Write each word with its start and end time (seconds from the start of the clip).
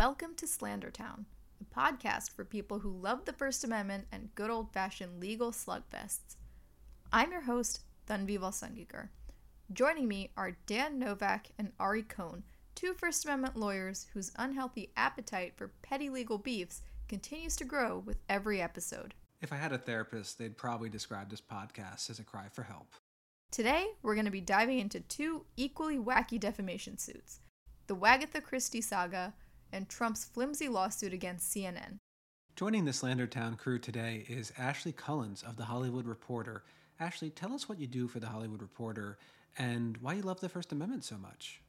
Welcome 0.00 0.34
to 0.36 0.46
Slandertown, 0.46 1.26
a 1.60 1.78
podcast 1.78 2.30
for 2.30 2.42
people 2.42 2.78
who 2.78 2.88
love 2.90 3.26
the 3.26 3.34
First 3.34 3.64
Amendment 3.64 4.06
and 4.10 4.34
good 4.34 4.48
old 4.48 4.72
fashioned 4.72 5.20
legal 5.20 5.52
slugfests. 5.52 6.36
I'm 7.12 7.30
your 7.32 7.42
host, 7.42 7.80
Tanvi 8.08 8.38
Valsangikar. 8.38 9.10
Joining 9.74 10.08
me 10.08 10.30
are 10.38 10.56
Dan 10.64 10.98
Novack 10.98 11.48
and 11.58 11.72
Ari 11.78 12.04
Cohn, 12.04 12.44
two 12.74 12.94
First 12.94 13.26
Amendment 13.26 13.58
lawyers 13.58 14.06
whose 14.14 14.32
unhealthy 14.36 14.90
appetite 14.96 15.52
for 15.54 15.72
petty 15.82 16.08
legal 16.08 16.38
beefs 16.38 16.80
continues 17.06 17.54
to 17.56 17.66
grow 17.66 17.98
with 17.98 18.16
every 18.26 18.62
episode. 18.62 19.12
If 19.42 19.52
I 19.52 19.56
had 19.56 19.72
a 19.72 19.78
therapist, 19.78 20.38
they'd 20.38 20.56
probably 20.56 20.88
describe 20.88 21.28
this 21.28 21.42
podcast 21.42 22.08
as 22.08 22.18
a 22.18 22.24
cry 22.24 22.46
for 22.50 22.62
help. 22.62 22.94
Today, 23.50 23.88
we're 24.02 24.14
going 24.14 24.24
to 24.24 24.30
be 24.30 24.40
diving 24.40 24.78
into 24.78 25.00
two 25.00 25.44
equally 25.58 25.98
wacky 25.98 26.40
defamation 26.40 26.96
suits 26.96 27.40
the 27.86 27.96
Wagatha 27.96 28.42
Christie 28.42 28.80
saga 28.80 29.34
and 29.72 29.88
Trump's 29.88 30.24
flimsy 30.24 30.68
lawsuit 30.68 31.12
against 31.12 31.54
CNN. 31.54 31.98
Joining 32.56 32.84
the 32.84 32.90
Slandertown 32.90 33.56
crew 33.56 33.78
today 33.78 34.24
is 34.28 34.52
Ashley 34.58 34.92
Cullins 34.92 35.42
of 35.42 35.56
The 35.56 35.64
Hollywood 35.64 36.06
Reporter. 36.06 36.64
Ashley, 36.98 37.30
tell 37.30 37.54
us 37.54 37.68
what 37.68 37.78
you 37.78 37.86
do 37.86 38.06
for 38.06 38.20
The 38.20 38.26
Hollywood 38.26 38.60
Reporter 38.60 39.18
and 39.56 39.96
why 39.98 40.14
you 40.14 40.22
love 40.22 40.40
the 40.40 40.48
First 40.48 40.72
Amendment 40.72 41.04
so 41.04 41.16
much. 41.16 41.62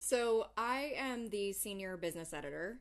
So, 0.00 0.48
I 0.56 0.92
am 0.96 1.28
the 1.28 1.52
senior 1.52 1.96
business 1.96 2.32
editor, 2.32 2.80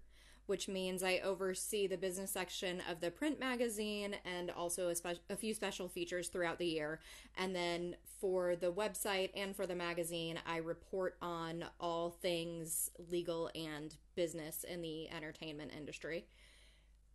which 0.52 0.68
means 0.68 1.02
I 1.02 1.20
oversee 1.24 1.88
the 1.88 1.96
business 1.96 2.32
section 2.32 2.84
of 2.92 3.00
the 3.00 3.10
print 3.10 3.40
magazine 3.40 4.18
and 4.26 4.52
also 4.52 4.90
a, 4.90 4.96
spe- 4.96 5.22
a 5.30 5.38
few 5.38 5.54
special 5.54 5.88
features 5.88 6.28
throughout 6.28 6.60
the 6.60 6.66
year. 6.66 7.00
And 7.38 7.56
then 7.56 7.96
for 8.20 8.58
the 8.58 8.70
website 8.70 9.30
and 9.34 9.56
for 9.56 9.66
the 9.66 9.76
magazine, 9.76 10.40
I 10.46 10.58
report 10.58 11.16
on 11.22 11.64
all 11.80 12.10
things 12.10 12.92
legal 13.10 13.50
and 13.56 13.96
business 14.16 14.66
in 14.66 14.82
the 14.82 15.10
entertainment 15.10 15.72
industry. 15.74 16.26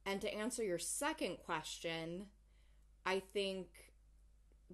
And 0.07 0.19
to 0.23 0.35
answer 0.35 0.65
your 0.65 0.79
second 0.79 1.37
question, 1.45 2.29
I 3.05 3.21
think 3.21 3.67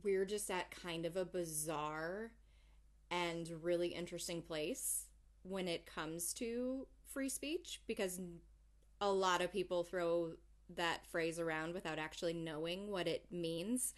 we're 0.05 0.25
just 0.25 0.49
at 0.53 0.71
kind 0.71 1.05
of 1.05 1.17
a 1.17 1.25
bizarre 1.25 2.31
and 3.11 3.51
really 3.61 3.89
interesting 3.89 4.41
place 4.41 5.07
when 5.43 5.67
it 5.67 5.85
comes 5.85 6.33
to 6.35 6.87
free 7.13 7.29
speech 7.29 7.81
because 7.89 8.21
a 9.03 9.11
lot 9.11 9.43
of 9.43 9.53
people 9.53 9.83
throw 9.83 10.33
that 10.77 11.05
phrase 11.09 11.39
around 11.39 11.75
without 11.75 11.99
actually 11.99 12.33
knowing 12.33 12.89
what 12.91 13.07
it 13.07 13.27
means. 13.31 13.93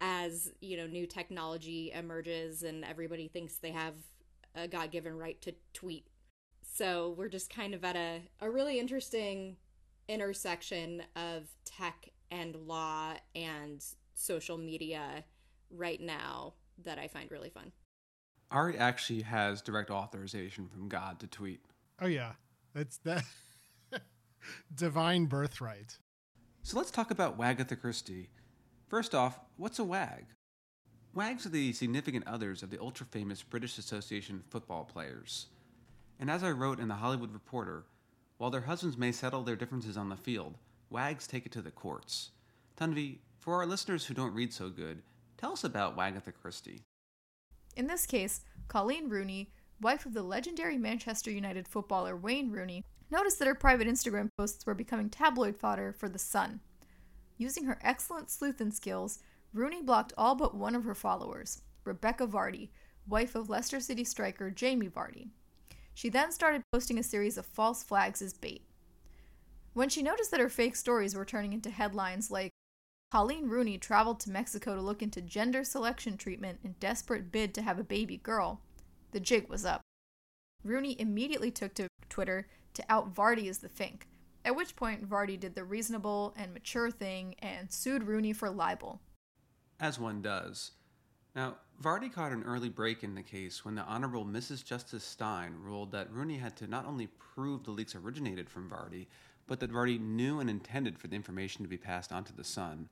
As 0.00 0.50
you 0.60 0.76
know 0.76 0.86
new 0.86 1.06
technology 1.06 1.92
emerges 1.94 2.62
and 2.62 2.84
everybody 2.84 3.28
thinks 3.28 3.56
they 3.56 3.70
have 3.70 3.94
a 4.54 4.66
god-given 4.66 5.16
right 5.16 5.40
to 5.42 5.54
tweet. 5.72 6.08
So 6.62 7.14
we're 7.16 7.28
just 7.28 7.54
kind 7.54 7.74
of 7.74 7.84
at 7.84 7.96
a, 7.96 8.22
a 8.40 8.50
really 8.50 8.78
interesting 8.78 9.56
intersection 10.08 11.02
of 11.14 11.48
tech 11.64 12.10
and 12.30 12.56
law 12.56 13.14
and 13.34 13.84
social 14.14 14.58
media 14.58 15.24
right 15.70 16.00
now 16.00 16.54
that 16.84 16.98
i 16.98 17.08
find 17.08 17.30
really 17.30 17.50
fun. 17.50 17.72
Ari 18.50 18.78
actually 18.78 19.22
has 19.22 19.62
direct 19.62 19.90
authorization 19.90 20.68
from 20.68 20.88
God 20.88 21.20
to 21.20 21.26
tweet. 21.26 21.60
Oh 22.00 22.06
yeah, 22.06 22.32
that's 22.74 22.98
that 22.98 23.24
divine 24.74 25.26
birthright. 25.26 25.98
So 26.62 26.76
let's 26.76 26.90
talk 26.90 27.10
about 27.10 27.38
Wagatha 27.38 27.80
Christie. 27.80 28.30
First 28.88 29.14
off, 29.14 29.40
what's 29.56 29.78
a 29.78 29.84
wag? 29.84 30.26
Wags 31.14 31.46
are 31.46 31.50
the 31.50 31.72
significant 31.72 32.26
others 32.26 32.62
of 32.62 32.70
the 32.70 32.80
ultra 32.80 33.06
famous 33.06 33.42
British 33.42 33.78
Association 33.78 34.42
football 34.50 34.84
players. 34.84 35.46
And 36.20 36.30
as 36.30 36.42
I 36.42 36.50
wrote 36.50 36.78
in 36.78 36.88
the 36.88 36.94
Hollywood 36.94 37.32
Reporter, 37.32 37.84
while 38.38 38.50
their 38.50 38.62
husbands 38.62 38.98
may 38.98 39.12
settle 39.12 39.42
their 39.42 39.56
differences 39.56 39.96
on 39.96 40.08
the 40.08 40.16
field, 40.16 40.58
wags 40.90 41.26
take 41.26 41.46
it 41.46 41.52
to 41.52 41.62
the 41.62 41.70
courts. 41.70 42.30
Tanvi, 42.78 43.18
for 43.38 43.54
our 43.54 43.66
listeners 43.66 44.04
who 44.04 44.14
don't 44.14 44.34
read 44.34 44.52
so 44.52 44.68
good, 44.68 45.02
tell 45.38 45.52
us 45.52 45.64
about 45.64 45.96
Wagatha 45.96 46.32
Christie. 46.34 46.82
In 47.76 47.86
this 47.86 48.06
case, 48.06 48.42
Colleen 48.68 49.08
Rooney, 49.08 49.50
wife 49.80 50.06
of 50.06 50.14
the 50.14 50.22
legendary 50.22 50.76
Manchester 50.76 51.30
United 51.30 51.68
footballer 51.68 52.16
Wayne 52.16 52.50
Rooney, 52.50 52.84
noticed 53.10 53.38
that 53.38 53.48
her 53.48 53.54
private 53.54 53.88
Instagram 53.88 54.28
posts 54.36 54.66
were 54.66 54.74
becoming 54.74 55.10
tabloid 55.10 55.56
fodder 55.56 55.92
for 55.92 56.08
The 56.08 56.18
Sun. 56.18 56.60
Using 57.38 57.64
her 57.64 57.78
excellent 57.82 58.30
sleuthing 58.30 58.70
skills, 58.70 59.20
Rooney 59.52 59.82
blocked 59.82 60.12
all 60.16 60.34
but 60.34 60.54
one 60.54 60.74
of 60.74 60.84
her 60.84 60.94
followers, 60.94 61.62
Rebecca 61.84 62.26
Vardy, 62.26 62.70
wife 63.06 63.34
of 63.34 63.48
Leicester 63.48 63.80
City 63.80 64.04
striker 64.04 64.50
Jamie 64.50 64.88
Vardy. 64.88 65.28
She 65.94 66.08
then 66.08 66.32
started 66.32 66.62
posting 66.72 66.98
a 66.98 67.02
series 67.02 67.38
of 67.38 67.46
false 67.46 67.82
flags 67.82 68.20
as 68.20 68.34
bait. 68.34 68.62
When 69.72 69.88
she 69.88 70.02
noticed 70.02 70.30
that 70.30 70.40
her 70.40 70.48
fake 70.48 70.76
stories 70.76 71.14
were 71.14 71.24
turning 71.24 71.52
into 71.52 71.70
headlines 71.70 72.30
like, 72.30 72.50
Colleen 73.12 73.48
Rooney 73.48 73.78
traveled 73.78 74.18
to 74.20 74.30
Mexico 74.30 74.74
to 74.74 74.80
look 74.80 75.00
into 75.00 75.20
gender 75.22 75.62
selection 75.62 76.16
treatment 76.16 76.58
in 76.64 76.74
desperate 76.80 77.30
bid 77.30 77.54
to 77.54 77.62
have 77.62 77.78
a 77.78 77.84
baby 77.84 78.16
girl, 78.16 78.60
the 79.12 79.20
jig 79.20 79.48
was 79.48 79.64
up. 79.64 79.80
Rooney 80.64 81.00
immediately 81.00 81.50
took 81.50 81.72
to 81.74 81.86
Twitter 82.08 82.48
to 82.76 82.84
out 82.88 83.14
Vardy 83.14 83.48
as 83.48 83.58
the 83.58 83.68
Fink, 83.68 84.06
at 84.44 84.54
which 84.56 84.76
point 84.76 85.08
Vardy 85.08 85.38
did 85.38 85.54
the 85.54 85.64
reasonable 85.64 86.34
and 86.36 86.54
mature 86.54 86.90
thing 86.90 87.34
and 87.40 87.72
sued 87.72 88.04
Rooney 88.04 88.32
for 88.32 88.48
libel. 88.48 89.00
As 89.80 89.98
one 89.98 90.22
does. 90.22 90.72
Now, 91.34 91.56
Vardy 91.82 92.10
caught 92.10 92.32
an 92.32 92.44
early 92.44 92.70
break 92.70 93.04
in 93.04 93.14
the 93.14 93.22
case 93.22 93.64
when 93.64 93.74
the 93.74 93.82
Honorable 93.82 94.24
Mrs. 94.24 94.64
Justice 94.64 95.04
Steyn 95.04 95.54
ruled 95.60 95.92
that 95.92 96.10
Rooney 96.10 96.38
had 96.38 96.56
to 96.56 96.66
not 96.66 96.86
only 96.86 97.08
prove 97.08 97.64
the 97.64 97.72
leaks 97.72 97.94
originated 97.94 98.48
from 98.48 98.70
Vardy, 98.70 99.06
but 99.46 99.60
that 99.60 99.70
Vardy 99.70 100.00
knew 100.00 100.40
and 100.40 100.48
intended 100.48 100.98
for 100.98 101.08
the 101.08 101.16
information 101.16 101.62
to 101.62 101.68
be 101.68 101.76
passed 101.76 102.10
on 102.10 102.24
to 102.24 102.32
the 102.32 102.44
Sun. 102.44 102.88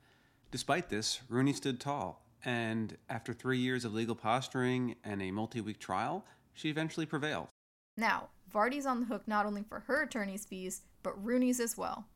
Despite 0.51 0.91
this, 0.91 1.21
Rooney 1.29 1.55
stood 1.55 1.81
tall, 1.81 2.23
and 2.45 2.97
after 3.09 3.33
three 3.33 3.59
years 3.59 3.85
of 3.85 3.95
legal 3.95 4.15
posturing 4.15 4.97
and 5.03 5.23
a 5.23 5.31
multi 5.31 5.61
week 5.61 5.79
trial, 5.79 6.27
she 6.53 6.69
eventually 6.69 7.07
prevailed. 7.07 7.49
Now, 7.97 8.29
Vardy's 8.53 8.87
on 8.87 9.01
the 9.01 9.07
hook 9.07 9.23
not 9.27 9.47
only 9.47 9.63
for 9.63 9.81
her 9.81 10.03
attorney's 10.03 10.45
fees, 10.45 10.83
but 11.03 11.23
Rooney's 11.23 11.61
as 11.61 11.77
well. 11.77 12.07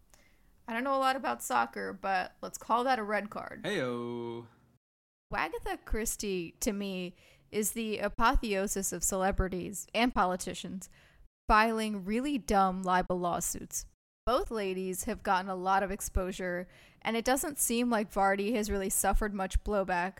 I 0.67 0.73
don't 0.75 0.85
know 0.85 0.97
a 0.97 0.99
lot 0.99 1.17
about 1.17 1.43
soccer, 1.43 1.93
but 1.93 2.35
let's 2.43 2.59
call 2.59 2.85
that 2.85 2.99
a 2.99 3.03
red 3.03 3.31
card. 3.31 3.63
Heyo. 3.65 4.45
Wagatha 5.33 5.79
Christie, 5.85 6.55
to 6.61 6.73
me, 6.73 7.15
is 7.51 7.73
the 7.73 7.99
apotheosis 7.99 8.93
of 8.93 9.03
celebrities 9.03 9.87
and 9.95 10.15
politicians 10.15 10.89
filing 11.49 12.05
really 12.05 12.37
dumb 12.37 12.83
libel 12.83 13.19
lawsuits. 13.19 13.87
Both 14.27 14.51
ladies 14.51 15.05
have 15.05 15.23
gotten 15.23 15.51
a 15.51 15.57
lot 15.57 15.83
of 15.83 15.91
exposure, 15.91 16.69
and 17.01 17.17
it 17.17 17.25
doesn't 17.25 17.59
seem 17.59 17.89
like 17.89 18.13
Vardy 18.13 18.55
has 18.55 18.71
really 18.71 18.91
suffered 18.91 19.33
much 19.33 19.65
blowback. 19.65 20.19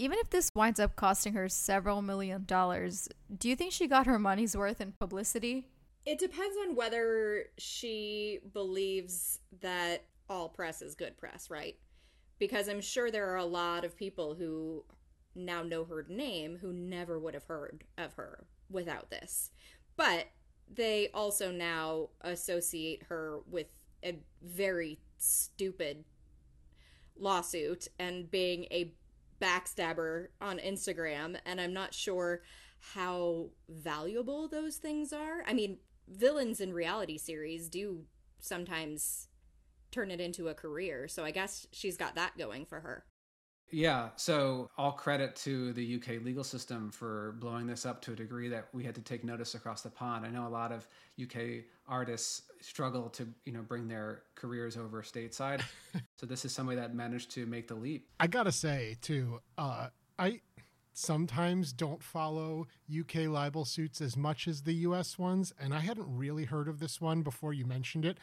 Even 0.00 0.18
if 0.18 0.30
this 0.30 0.50
winds 0.54 0.80
up 0.80 0.96
costing 0.96 1.34
her 1.34 1.46
several 1.46 2.00
million 2.00 2.44
dollars, 2.46 3.06
do 3.38 3.50
you 3.50 3.54
think 3.54 3.70
she 3.70 3.86
got 3.86 4.06
her 4.06 4.18
money's 4.18 4.56
worth 4.56 4.80
in 4.80 4.92
publicity? 4.92 5.68
It 6.06 6.18
depends 6.18 6.56
on 6.66 6.74
whether 6.74 7.44
she 7.58 8.38
believes 8.54 9.40
that 9.60 10.06
all 10.26 10.48
press 10.48 10.80
is 10.80 10.94
good 10.94 11.18
press, 11.18 11.50
right? 11.50 11.76
Because 12.38 12.66
I'm 12.66 12.80
sure 12.80 13.10
there 13.10 13.28
are 13.28 13.36
a 13.36 13.44
lot 13.44 13.84
of 13.84 13.94
people 13.94 14.34
who 14.34 14.84
now 15.34 15.62
know 15.62 15.84
her 15.84 16.06
name 16.08 16.56
who 16.62 16.72
never 16.72 17.18
would 17.18 17.34
have 17.34 17.44
heard 17.44 17.84
of 17.98 18.14
her 18.14 18.46
without 18.70 19.10
this. 19.10 19.50
But 19.98 20.28
they 20.66 21.10
also 21.12 21.50
now 21.50 22.08
associate 22.22 23.02
her 23.10 23.40
with 23.46 23.66
a 24.02 24.18
very 24.42 24.98
stupid 25.18 26.06
lawsuit 27.18 27.86
and 27.98 28.30
being 28.30 28.64
a 28.70 28.94
backstabber 29.40 30.28
on 30.40 30.58
Instagram. 30.58 31.36
And 31.46 31.60
I'm 31.60 31.72
not 31.72 31.94
sure 31.94 32.42
how 32.94 33.50
valuable 33.68 34.48
those 34.48 34.76
things 34.76 35.12
are. 35.12 35.42
I 35.46 35.52
mean, 35.52 35.78
villains 36.08 36.60
in 36.60 36.72
reality 36.72 37.18
series 37.18 37.68
do 37.68 38.04
sometimes 38.40 39.28
turn 39.90 40.10
it 40.10 40.20
into 40.20 40.48
a 40.48 40.54
career. 40.54 41.08
So 41.08 41.24
I 41.24 41.30
guess 41.30 41.66
she's 41.72 41.96
got 41.96 42.14
that 42.14 42.38
going 42.38 42.66
for 42.66 42.80
her. 42.80 43.04
Yeah, 43.72 44.08
so 44.16 44.68
all 44.76 44.92
credit 44.92 45.36
to 45.36 45.72
the 45.74 45.96
UK 45.96 46.22
legal 46.24 46.42
system 46.42 46.90
for 46.90 47.36
blowing 47.38 47.68
this 47.68 47.86
up 47.86 48.02
to 48.02 48.12
a 48.12 48.16
degree 48.16 48.48
that 48.48 48.66
we 48.72 48.82
had 48.82 48.96
to 48.96 49.00
take 49.00 49.22
notice 49.22 49.54
across 49.54 49.82
the 49.82 49.90
pond. 49.90 50.26
I 50.26 50.30
know 50.30 50.46
a 50.46 50.50
lot 50.50 50.72
of 50.72 50.88
UK 51.22 51.64
artists 51.90 52.42
struggle 52.62 53.10
to, 53.10 53.26
you 53.44 53.52
know, 53.52 53.62
bring 53.62 53.88
their 53.88 54.22
careers 54.34 54.76
over 54.76 55.02
stateside. 55.02 55.62
so 56.16 56.24
this 56.24 56.44
is 56.44 56.52
somebody 56.52 56.80
that 56.80 56.94
managed 56.94 57.30
to 57.32 57.44
make 57.46 57.68
the 57.68 57.74
leap. 57.74 58.08
I 58.18 58.26
gotta 58.26 58.52
say 58.52 58.96
too, 59.02 59.40
uh, 59.58 59.88
I 60.18 60.40
sometimes 60.92 61.72
don't 61.72 62.02
follow 62.02 62.66
UK 62.98 63.26
libel 63.28 63.64
suits 63.64 64.00
as 64.00 64.16
much 64.16 64.46
as 64.46 64.62
the 64.62 64.74
US 64.74 65.18
ones, 65.18 65.52
and 65.58 65.74
I 65.74 65.80
hadn't 65.80 66.06
really 66.08 66.44
heard 66.44 66.68
of 66.68 66.78
this 66.78 67.00
one 67.00 67.22
before 67.22 67.52
you 67.52 67.66
mentioned 67.66 68.04
it. 68.04 68.18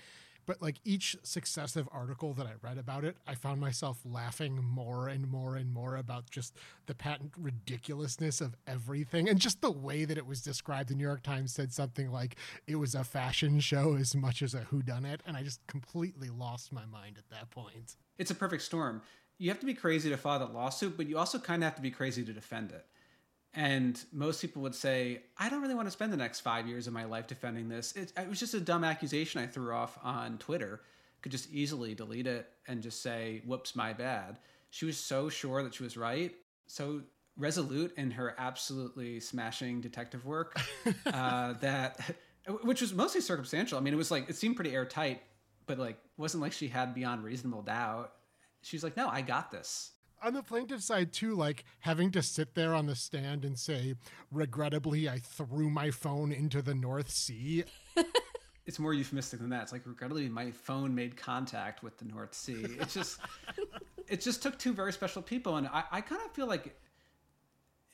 But 0.48 0.62
like 0.62 0.78
each 0.84 1.16
successive 1.22 1.88
article 1.92 2.34
that 2.34 2.48
I 2.48 2.54
read 2.62 2.80
about 2.80 3.04
it, 3.04 3.18
I 3.28 3.36
found 3.36 3.62
myself 3.62 4.00
laughing 4.06 4.64
more 4.64 5.10
and 5.10 5.30
more 5.30 5.58
and 5.58 5.72
more 5.72 5.98
about 5.98 6.32
just 6.32 6.56
the 6.88 6.96
patent 6.96 7.34
ridiculousness 7.38 8.42
of 8.42 8.56
everything 8.66 9.30
and 9.30 9.38
just 9.38 9.62
the 9.62 9.70
way 9.70 10.06
that 10.06 10.18
it 10.18 10.26
was 10.26 10.42
described. 10.42 10.90
The 10.90 10.96
New 10.96 11.04
York 11.04 11.22
Times 11.22 11.54
said 11.54 11.74
something 11.74 12.12
like 12.12 12.38
it 12.66 12.78
was 12.78 12.96
a 12.96 13.04
fashion 13.04 13.60
show 13.60 13.96
as 13.96 14.16
much 14.16 14.42
as 14.42 14.56
a 14.56 14.62
whodunit, 14.62 15.20
and 15.28 15.36
I 15.36 15.44
just 15.44 15.60
completely 15.68 16.30
lost 16.30 16.72
my 16.72 16.86
mind 16.86 17.18
at 17.18 17.30
that 17.30 17.52
point. 17.52 17.98
It's 18.18 18.32
a 18.32 18.36
perfect 18.36 18.64
storm. 18.64 19.02
You 19.38 19.50
have 19.50 19.60
to 19.60 19.66
be 19.66 19.74
crazy 19.74 20.10
to 20.10 20.18
file 20.18 20.40
that 20.40 20.54
lawsuit, 20.54 20.98
but 20.98 21.08
you 21.08 21.18
also 21.18 21.38
kind 21.38 21.62
of 21.62 21.68
have 21.68 21.76
to 21.76 21.82
be 21.82 21.92
crazy 21.92 22.24
to 22.24 22.34
defend 22.34 22.72
it. 22.72 22.86
And 23.54 24.00
most 24.12 24.42
people 24.42 24.62
would 24.62 24.76
say, 24.76 25.22
I 25.38 25.50
don't 25.50 25.62
really 25.62 25.74
want 25.74 25.88
to 25.88 25.92
spend 25.92 26.14
the 26.14 26.18
next 26.18 26.42
five 26.42 26.68
years 26.68 26.88
of 26.88 26.94
my 26.94 27.06
life 27.06 27.28
defending 27.28 27.70
this. 27.70 27.94
It, 27.94 28.14
it, 28.18 28.30
was 28.30 28.40
just 28.40 28.54
a 28.54 28.60
dumb 28.60 28.84
accusation 28.84 29.42
I 29.42 29.48
threw 29.48 29.74
off 29.74 29.98
on 30.04 30.38
Twitter. 30.38 30.82
Could 31.22 31.32
just 31.32 31.52
easily 31.52 31.96
delete 31.96 32.28
it 32.28 32.48
and 32.68 32.84
just 32.84 33.02
say, 33.02 33.42
whoops, 33.46 33.76
my 33.76 33.94
bad. 33.94 34.38
She 34.70 34.86
was 34.86 34.98
so 34.98 35.30
sure 35.30 35.64
that 35.64 35.74
she 35.74 35.84
was 35.84 35.98
right, 35.98 36.36
so 36.68 37.02
resolute 37.36 37.94
in 37.98 38.12
her 38.12 38.36
absolutely 38.38 39.20
smashing 39.20 39.82
detective 39.82 40.26
work 40.26 40.60
uh, 41.06 41.54
that, 41.54 42.00
which 42.64 42.82
was 42.82 42.94
mostly 42.94 43.22
circumstantial. 43.22 43.78
I 43.78 43.82
mean, 43.82 43.94
it 43.94 43.98
was 43.98 44.12
like, 44.12 44.30
it 44.30 44.36
seemed 44.36 44.56
pretty 44.56 44.74
airtight, 44.74 45.22
but 45.66 45.80
like, 45.80 45.98
wasn't 46.18 46.44
like 46.44 46.54
she 46.54 46.68
had 46.68 46.94
beyond 46.94 47.24
reasonable 47.24 47.64
doubt. 47.64 48.14
She's 48.62 48.84
like, 48.84 48.98
no, 48.98 49.08
I 49.08 49.22
got 49.22 49.50
this 49.52 49.92
on 50.24 50.34
the 50.34 50.44
plaintiff 50.44 50.82
side 50.82 51.12
too 51.12 51.36
like 51.36 51.64
having 51.80 52.12
to 52.12 52.22
sit 52.22 52.54
there 52.56 52.74
on 52.74 52.86
the 52.86 52.96
stand 52.96 53.46
and 53.46 53.58
say 53.58 53.96
regrettably 54.32 55.10
i 55.10 55.18
threw 55.18 55.70
my 55.70 55.92
phone 55.92 56.32
into 56.32 56.62
the 56.62 56.76
north 56.76 57.10
sea 57.10 57.64
it's 58.66 58.80
more 58.80 58.94
euphemistic 58.94 59.40
than 59.40 59.50
that 59.50 59.64
it's 59.64 59.72
like 59.72 59.86
regrettably 59.86 60.30
my 60.30 60.52
phone 60.52 60.94
made 60.94 61.16
contact 61.16 61.84
with 61.84 61.98
the 61.98 62.06
north 62.06 62.34
sea 62.34 62.66
it 62.80 62.90
just 62.90 63.20
it 64.08 64.22
just 64.22 64.42
took 64.42 64.58
two 64.58 64.74
very 64.74 64.94
special 64.94 65.22
people 65.22 65.58
and 65.58 65.68
i, 65.68 65.84
I 65.92 66.02
kind 66.02 66.22
of 66.26 66.32
feel 66.32 66.48
like 66.48 66.76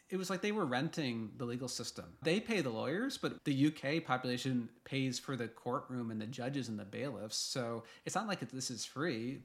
it 0.10 0.18
was 0.18 0.30
like 0.30 0.42
they 0.42 0.52
were 0.52 0.66
renting 0.66 1.32
the 1.38 1.46
legal 1.46 1.68
system. 1.68 2.06
They 2.22 2.40
pay 2.40 2.62
the 2.62 2.70
lawyers, 2.70 3.18
but 3.18 3.44
the 3.46 3.68
UK 3.68 4.06
population 4.06 4.70
pays 4.84 5.18
for 5.18 5.36
the 5.36 5.48
courtroom 5.48 6.12
and 6.12 6.22
the 6.22 6.28
judges 6.28 6.70
and 6.70 6.78
the 6.78 6.86
bailiffs. 6.86 7.36
So 7.36 7.84
it's 8.06 8.14
not 8.14 8.28
like 8.28 8.48
this 8.52 8.70
is 8.70 8.86
free 8.86 9.42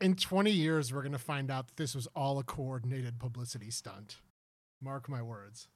in 0.00 0.14
20 0.14 0.50
years, 0.50 0.92
we're 0.92 1.02
going 1.02 1.12
to 1.12 1.18
find 1.18 1.50
out 1.50 1.68
that 1.68 1.76
this 1.76 1.94
was 1.94 2.06
all 2.14 2.38
a 2.38 2.44
coordinated 2.44 3.18
publicity 3.18 3.70
stunt. 3.70 4.18
Mark 4.80 5.08
my 5.08 5.22
words. 5.22 5.68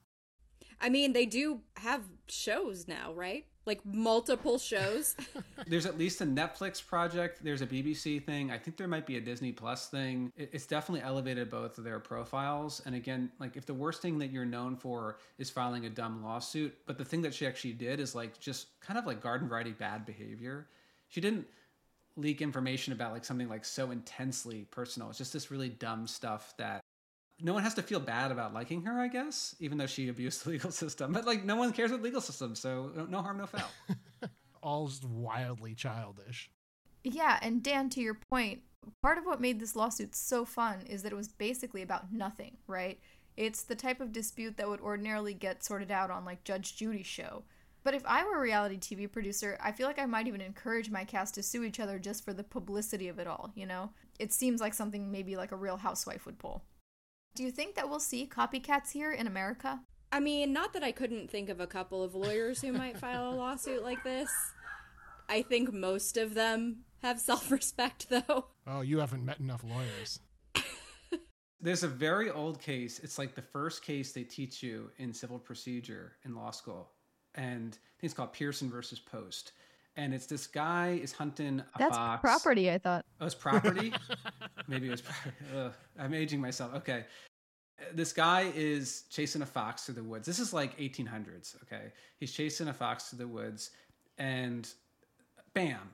I 0.81 0.89
mean, 0.89 1.13
they 1.13 1.27
do 1.27 1.61
have 1.77 2.03
shows 2.29 2.89
now, 2.89 3.13
right? 3.13 3.47
Like 3.67 3.85
multiple 3.85 4.59
shows. 4.59 5.17
There's 5.67 5.87
at 5.87 5.97
least 5.97 6.21
a 6.21 6.25
Netflix 6.25 6.85
project. 6.85 7.45
There's 7.45 7.63
a 7.63 7.67
BBC 7.67 8.25
thing. 8.25 8.51
I 8.51 8.59
think 8.59 8.77
there 8.77 8.89
might 8.89 9.07
be 9.07 9.17
a 9.17 9.21
Disney 9.21 9.53
Plus 9.53 9.89
thing. 9.89 10.33
It's 10.37 10.67
definitely 10.67 11.03
elevated 11.03 11.51
both 11.51 11.79
of 11.79 11.85
their 11.85 12.01
profiles. 12.01 12.83
And 12.87 12.95
again, 12.95 13.31
like 13.39 13.57
if 13.57 13.67
the 13.67 13.75
worst 13.75 14.03
thing 14.03 14.19
that 14.19 14.31
you're 14.31 14.45
known 14.45 14.77
for 14.77 15.19
is 15.39 15.51
filing 15.51 15.87
a 15.87 15.91
dumb 15.91 16.25
lawsuit, 16.25 16.77
but 16.87 16.99
the 16.99 17.05
thing 17.05 17.23
that 17.23 17.35
she 17.35 17.47
actually 17.47 17.75
did 17.75 18.01
is 18.01 18.15
like 18.15 18.41
just 18.41 18.81
kind 18.81 18.99
of 18.99 19.07
like 19.07 19.21
garden 19.21 19.49
variety 19.49 19.73
bad 19.73 20.05
behavior. 20.05 20.67
She 21.09 21.21
didn't 21.21 21.47
leak 22.17 22.43
information 22.43 22.93
about 22.93 23.13
like 23.13 23.25
something 23.25 23.49
like 23.49 23.65
so 23.65 23.91
intensely 23.91 24.67
personal. 24.71 25.09
It's 25.09 25.19
just 25.19 25.33
this 25.33 25.51
really 25.51 25.69
dumb 25.69 26.07
stuff 26.07 26.55
that 26.59 26.81
no 27.41 27.55
one 27.55 27.63
has 27.63 27.75
to 27.75 27.83
feel 27.83 28.01
bad 28.01 28.31
about 28.31 28.55
liking 28.55 28.83
her, 28.83 29.01
I 29.01 29.09
guess, 29.09 29.57
even 29.59 29.79
though 29.79 29.87
she 29.87 30.09
abused 30.09 30.45
the 30.45 30.51
legal 30.53 30.71
system. 30.71 31.13
But 31.13 31.27
like 31.27 31.45
no 31.45 31.57
one 31.57 31.73
cares 31.73 31.91
about 31.91 31.99
the 31.99 32.05
legal 32.05 32.21
system, 32.21 32.55
so 32.55 33.07
no 33.09 33.23
harm, 33.23 33.39
no 33.39 33.47
foul. 33.47 33.71
All 34.63 34.87
just 34.87 35.05
wildly 35.05 35.75
childish. 35.75 36.51
Yeah, 37.03 37.39
and 37.43 37.63
Dan, 37.63 37.91
to 37.91 38.01
your 38.01 38.15
point, 38.15 38.61
part 39.03 39.19
of 39.19 39.27
what 39.27 39.41
made 39.41 39.59
this 39.59 39.75
lawsuit 39.75 40.15
so 40.15 40.45
fun 40.45 40.83
is 40.89 41.03
that 41.03 41.13
it 41.13 41.17
was 41.17 41.29
basically 41.29 41.83
about 41.83 42.13
nothing, 42.13 42.57
right? 42.69 43.01
It's 43.37 43.63
the 43.63 43.75
type 43.75 44.01
of 44.01 44.13
dispute 44.13 44.57
that 44.59 44.69
would 44.69 44.81
ordinarily 44.81 45.35
get 45.35 45.65
sorted 45.65 45.91
out 45.91 46.11
on 46.11 46.25
like 46.25 46.45
Judge 46.45 46.77
Judy's 46.77 47.07
show 47.07 47.43
but 47.85 47.95
if 47.95 48.05
I 48.07 48.25
were 48.25 48.37
a 48.37 48.41
reality 48.41 48.79
TV 48.79 49.11
producer, 49.11 49.59
I 49.63 49.73
feel 49.73 49.87
like 49.87 49.99
I 49.99 50.07
might 50.07 50.29
even 50.29 50.41
encourage 50.41 50.91
my 50.91 51.05
cast 51.05 51.35
to 51.35 51.43
sue 51.43 51.65
each 51.65 51.81
other 51.81 51.99
just 51.99 52.25
for 52.25 52.33
the 52.33 52.45
publicity 52.45 53.09
of 53.09 53.19
it 53.19 53.27
all, 53.27 53.51
you 53.55 53.67
know? 53.67 53.91
It 54.19 54.33
seems 54.33 54.61
like 54.61 54.75
something 54.75 55.11
maybe 55.11 55.37
like 55.37 55.53
a 55.53 55.57
real 55.57 55.77
housewife 55.79 56.25
would 56.27 56.39
pull. 56.39 56.65
Do 57.35 57.43
you 57.43 57.51
think 57.51 57.75
that 57.75 57.89
we'll 57.89 58.01
see 58.01 58.27
copycats 58.27 58.93
here 58.93 59.11
in 59.11 59.27
America? 59.27 59.81
I 60.13 60.21
mean, 60.21 60.53
not 60.53 60.75
that 60.75 60.85
I 60.85 60.93
couldn't 60.93 61.31
think 61.31 61.49
of 61.49 61.61
a 61.61 61.67
couple 61.67 62.03
of 62.03 62.15
lawyers 62.15 62.61
who 62.61 62.73
might 62.73 62.99
file 62.99 63.31
a 63.31 63.35
lawsuit 63.35 63.83
like 63.83 64.05
this. 64.05 64.31
I 65.29 65.43
think 65.43 65.73
most 65.73 66.19
of 66.19 66.35
them 66.35 66.85
have 67.03 67.19
self 67.19 67.51
respect, 67.51 68.11
though. 68.11 68.47
Oh, 68.67 68.83
you 68.83 68.99
haven't 68.99 69.25
met 69.25 69.41
enough 69.41 69.65
lawyers. 69.65 70.21
There's 71.61 71.83
a 71.83 71.89
very 71.89 72.31
old 72.31 72.61
case. 72.61 73.01
It's 73.03 73.19
like 73.19 73.35
the 73.35 73.43
first 73.43 73.83
case 73.83 74.13
they 74.13 74.25
teach 74.25 74.63
you 74.63 74.91
in 74.99 75.15
civil 75.15 75.39
procedure 75.39 76.13
in 76.25 76.35
law 76.35 76.51
school 76.51 76.91
and 77.35 77.73
I 77.73 77.95
think 78.01 78.03
it's 78.03 78.15
called 78.15 78.33
Pierson 78.33 78.71
versus 78.71 78.99
Post. 78.99 79.53
And 79.97 80.15
it's 80.15 80.27
this 80.27 80.47
guy 80.47 80.99
is 81.03 81.13
hunting 81.13 81.61
a 81.61 81.79
That's 81.79 81.97
fox. 81.97 82.21
property, 82.23 82.71
I 82.71 82.79
thought. 82.79 83.05
Oh, 83.21 83.27
it's 83.27 83.35
property? 83.35 83.93
Maybe 84.69 84.89
it 84.89 84.91
was 84.91 85.03
Ugh, 85.55 85.73
I'm 85.99 86.15
aging 86.15 86.41
myself. 86.41 86.75
Okay. 86.77 87.05
This 87.93 88.13
guy 88.13 88.51
is 88.55 89.05
chasing 89.11 89.43
a 89.43 89.47
fox 89.47 89.85
through 89.85 89.97
the 89.97 90.05
woods. 90.05 90.27
This 90.27 90.39
is 90.39 90.53
like 90.53 90.79
1800s, 90.79 91.57
okay? 91.65 91.93
He's 92.21 92.33
chasing 92.33 92.69
a 92.69 92.73
fox 92.73 93.11
through 93.11 93.19
the 93.19 93.29
woods 93.29 93.71
and 94.19 94.69
bam, 95.53 95.91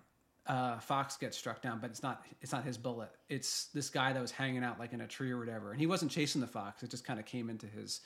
uh, 0.49 0.79
fox 0.79 1.17
gets 1.17 1.37
struck 1.37 1.61
down, 1.61 1.79
but 1.79 1.91
it's 1.91 2.03
not 2.03 2.25
it's 2.41 2.53
not 2.53 2.65
his 2.65 2.79
bullet. 2.79 3.11
It's 3.29 3.67
this 3.67 3.91
guy 3.91 4.13
that 4.13 4.21
was 4.21 4.31
hanging 4.31 4.65
out 4.65 4.79
like 4.79 4.93
in 4.93 5.03
a 5.03 5.07
tree 5.07 5.31
or 5.31 5.39
whatever, 5.39 5.73
and 5.73 5.81
he 5.81 5.87
wasn't 5.87 6.11
chasing 6.11 6.41
the 6.41 6.47
fox. 6.47 6.83
It 6.83 6.91
just 6.91 7.05
kind 7.05 7.19
of 7.19 7.27
came 7.27 7.51
into 7.51 7.67
his 7.67 8.01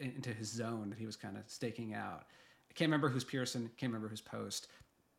into 0.00 0.30
his 0.30 0.48
zone 0.50 0.88
that 0.90 0.98
he 0.98 1.06
was 1.06 1.16
kind 1.16 1.36
of 1.36 1.44
staking 1.46 1.94
out. 1.94 2.24
Can't 2.78 2.90
remember 2.90 3.08
who's 3.08 3.24
Pierson, 3.24 3.70
can't 3.76 3.90
remember 3.90 4.06
who's 4.06 4.20
Post. 4.20 4.68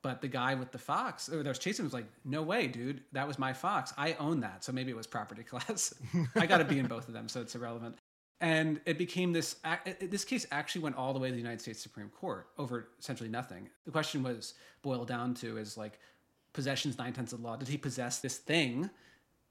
But 0.01 0.21
the 0.21 0.29
guy 0.29 0.55
with 0.55 0.71
the 0.71 0.77
fox, 0.77 1.27
or 1.27 1.43
that 1.43 1.49
was 1.49 1.59
chasing, 1.59 1.83
was 1.83 1.93
like, 1.93 2.05
"No 2.23 2.41
way, 2.41 2.67
dude! 2.67 3.01
That 3.11 3.27
was 3.27 3.37
my 3.37 3.51
fox. 3.51 3.93
I 3.97 4.13
own 4.13 4.39
that." 4.39 4.63
So 4.63 4.71
maybe 4.71 4.91
it 4.91 4.95
was 4.95 5.05
property 5.05 5.43
class. 5.51 5.93
I 6.37 6.45
got 6.45 6.59
to 6.59 6.63
be 6.63 6.79
in 6.79 6.87
both 6.87 7.09
of 7.09 7.13
them, 7.13 7.27
so 7.27 7.41
it's 7.41 7.53
irrelevant. 7.55 7.97
And 8.39 8.79
it 8.85 8.97
became 8.97 9.33
this. 9.33 9.57
This 9.99 10.23
case 10.23 10.47
actually 10.51 10.83
went 10.83 10.95
all 10.95 11.11
the 11.11 11.19
way 11.19 11.27
to 11.27 11.33
the 11.33 11.41
United 11.41 11.59
States 11.59 11.81
Supreme 11.81 12.07
Court 12.07 12.47
over 12.57 12.87
essentially 12.97 13.27
nothing. 13.27 13.67
The 13.83 13.91
question 13.91 14.23
was 14.23 14.53
boiled 14.81 15.09
down 15.09 15.33
to 15.35 15.57
is 15.57 15.75
like 15.75 15.99
possessions 16.53 16.97
nine 16.97 17.11
tenths 17.11 17.33
of 17.33 17.41
the 17.41 17.45
law. 17.45 17.57
Did 17.57 17.67
he 17.67 17.77
possess 17.77 18.19
this 18.19 18.37
thing? 18.37 18.89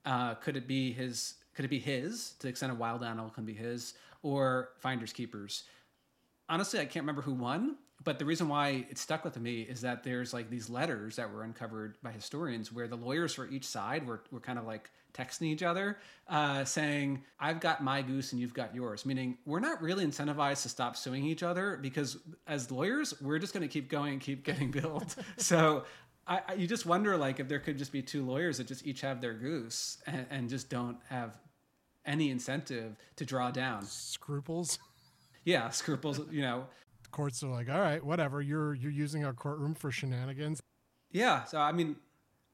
Uh, 0.06 0.34
could 0.36 0.56
it 0.56 0.66
be 0.66 0.92
his? 0.92 1.34
Could 1.54 1.66
it 1.66 1.68
be 1.68 1.78
his? 1.78 2.30
To 2.38 2.44
the 2.44 2.48
extent 2.48 2.72
a 2.72 2.74
wild 2.74 3.02
animal 3.02 3.28
can 3.28 3.44
be 3.44 3.52
his, 3.52 3.92
or 4.22 4.70
finders 4.78 5.12
keepers? 5.12 5.64
Honestly, 6.48 6.80
I 6.80 6.86
can't 6.86 7.02
remember 7.02 7.20
who 7.20 7.34
won, 7.34 7.76
but 8.04 8.18
the 8.18 8.24
reason 8.24 8.48
why 8.48 8.86
it 8.88 8.98
stuck 8.98 9.24
with 9.24 9.38
me 9.40 9.62
is 9.62 9.80
that 9.80 10.04
there's 10.04 10.32
like 10.32 10.50
these 10.50 10.70
letters 10.70 11.16
that 11.16 11.32
were 11.32 11.42
uncovered 11.42 11.96
by 12.02 12.12
historians 12.12 12.72
where 12.72 12.86
the 12.86 12.96
lawyers 12.96 13.34
for 13.34 13.48
each 13.48 13.64
side 13.64 14.06
were, 14.06 14.22
were 14.30 14.40
kind 14.40 14.58
of 14.58 14.66
like 14.66 14.90
texting 15.14 15.46
each 15.46 15.62
other 15.62 15.98
uh, 16.28 16.64
saying 16.64 17.22
i've 17.40 17.60
got 17.60 17.82
my 17.82 18.02
goose 18.02 18.32
and 18.32 18.40
you've 18.40 18.54
got 18.54 18.74
yours 18.74 19.04
meaning 19.06 19.36
we're 19.46 19.58
not 19.58 19.80
really 19.82 20.04
incentivized 20.04 20.62
to 20.62 20.68
stop 20.68 20.96
suing 20.96 21.24
each 21.24 21.42
other 21.42 21.78
because 21.80 22.18
as 22.46 22.70
lawyers 22.70 23.14
we're 23.20 23.38
just 23.38 23.52
going 23.52 23.62
to 23.62 23.72
keep 23.72 23.88
going 23.88 24.12
and 24.14 24.20
keep 24.20 24.44
getting 24.44 24.70
billed. 24.70 25.14
So 25.38 25.84
I, 26.26 26.40
I, 26.48 26.52
you 26.54 26.66
just 26.66 26.84
wonder 26.84 27.16
like 27.16 27.40
if 27.40 27.48
there 27.48 27.58
could 27.58 27.78
just 27.78 27.92
be 27.92 28.02
two 28.02 28.24
lawyers 28.24 28.58
that 28.58 28.66
just 28.66 28.86
each 28.86 29.00
have 29.00 29.20
their 29.20 29.34
goose 29.34 29.98
and, 30.06 30.26
and 30.30 30.48
just 30.48 30.68
don't 30.68 30.98
have 31.08 31.38
any 32.04 32.30
incentive 32.30 32.96
to 33.16 33.24
draw 33.24 33.50
down. 33.50 33.84
Scruples? 33.84 34.78
Yeah 35.44 35.70
scruples 35.70 36.20
you 36.30 36.42
know 36.42 36.66
courts 37.10 37.42
are 37.42 37.48
like, 37.48 37.68
all 37.68 37.80
right, 37.80 38.02
whatever. 38.04 38.40
You're 38.40 38.74
you're 38.74 38.92
using 38.92 39.24
our 39.24 39.32
courtroom 39.32 39.74
for 39.74 39.90
shenanigans. 39.90 40.60
Yeah. 41.10 41.44
So 41.44 41.58
I 41.58 41.72
mean, 41.72 41.96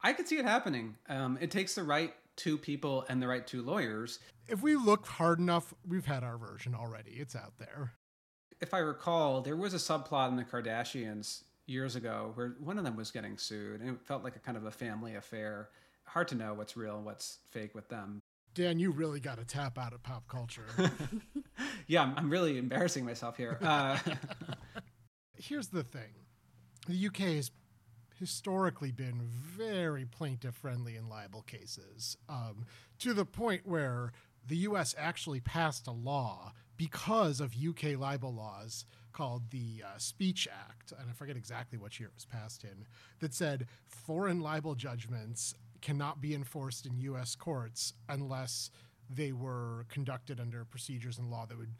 I 0.01 0.13
could 0.13 0.27
see 0.27 0.37
it 0.37 0.45
happening. 0.45 0.95
Um, 1.09 1.37
it 1.41 1.51
takes 1.51 1.75
the 1.75 1.83
right 1.83 2.13
two 2.35 2.57
people 2.57 3.05
and 3.09 3.21
the 3.21 3.27
right 3.27 3.45
two 3.45 3.61
lawyers. 3.61 4.19
If 4.47 4.61
we 4.61 4.75
look 4.75 5.07
hard 5.07 5.39
enough, 5.39 5.73
we've 5.87 6.05
had 6.05 6.23
our 6.23 6.37
version 6.37 6.75
already. 6.75 7.11
It's 7.11 7.35
out 7.35 7.57
there. 7.57 7.93
If 8.61 8.73
I 8.73 8.79
recall, 8.79 9.41
there 9.41 9.55
was 9.55 9.73
a 9.73 9.77
subplot 9.77 10.29
in 10.29 10.35
the 10.35 10.43
Kardashians 10.43 11.43
years 11.65 11.95
ago 11.95 12.31
where 12.35 12.55
one 12.59 12.77
of 12.77 12.83
them 12.83 12.95
was 12.95 13.11
getting 13.11 13.37
sued, 13.37 13.81
and 13.81 13.89
it 13.89 14.01
felt 14.01 14.23
like 14.23 14.35
a 14.35 14.39
kind 14.39 14.57
of 14.57 14.65
a 14.65 14.71
family 14.71 15.15
affair. 15.15 15.69
Hard 16.05 16.27
to 16.29 16.35
know 16.35 16.53
what's 16.53 16.77
real 16.77 16.97
and 16.97 17.05
what's 17.05 17.39
fake 17.49 17.73
with 17.73 17.89
them. 17.89 18.21
Dan, 18.55 18.79
you 18.79 18.91
really 18.91 19.19
got 19.19 19.37
to 19.37 19.45
tap 19.45 19.77
out 19.77 19.93
of 19.93 20.01
pop 20.01 20.27
culture. 20.29 20.65
yeah, 21.87 22.03
I'm, 22.03 22.13
I'm, 22.17 22.29
really 22.29 22.57
embarrassing 22.57 23.05
myself 23.05 23.35
here. 23.35 23.59
Uh, 23.61 23.97
Here's 25.37 25.67
the 25.67 25.83
thing 25.83 26.13
the 26.87 27.07
UK 27.07 27.17
has 27.17 27.51
historically 28.17 28.91
been 28.91 29.19
very 29.21 30.05
plaintiff 30.05 30.55
friendly 30.55 30.95
in 30.95 31.09
libel 31.09 31.41
cases, 31.41 32.15
um, 32.29 32.65
to 32.99 33.13
the 33.13 33.25
point 33.25 33.65
where 33.65 34.13
the 34.47 34.57
US 34.57 34.95
actually 34.97 35.41
passed 35.41 35.85
a 35.85 35.91
law 35.91 36.53
because 36.77 37.41
of 37.41 37.53
UK 37.55 37.99
libel 37.99 38.33
laws 38.33 38.85
called 39.11 39.49
the 39.51 39.83
uh, 39.85 39.97
Speech 39.97 40.47
Act, 40.49 40.93
and 40.97 41.09
I 41.09 41.13
forget 41.13 41.35
exactly 41.35 41.77
what 41.77 41.99
year 41.99 42.07
it 42.07 42.15
was 42.15 42.25
passed 42.25 42.63
in, 42.63 42.85
that 43.19 43.33
said 43.33 43.67
foreign 43.85 44.39
libel 44.39 44.75
judgments 44.75 45.55
cannot 45.85 46.19
be 46.19 46.33
enforced 46.33 46.87
in 46.87 46.97
U.S. 46.97 47.35
courts 47.35 47.93
unless 48.09 48.71
they 49.07 49.31
were 49.31 49.85
conducted 49.87 50.39
under 50.39 50.65
procedures 50.65 51.19
and 51.19 51.29
law 51.29 51.45
that 51.45 51.55
would 51.55 51.75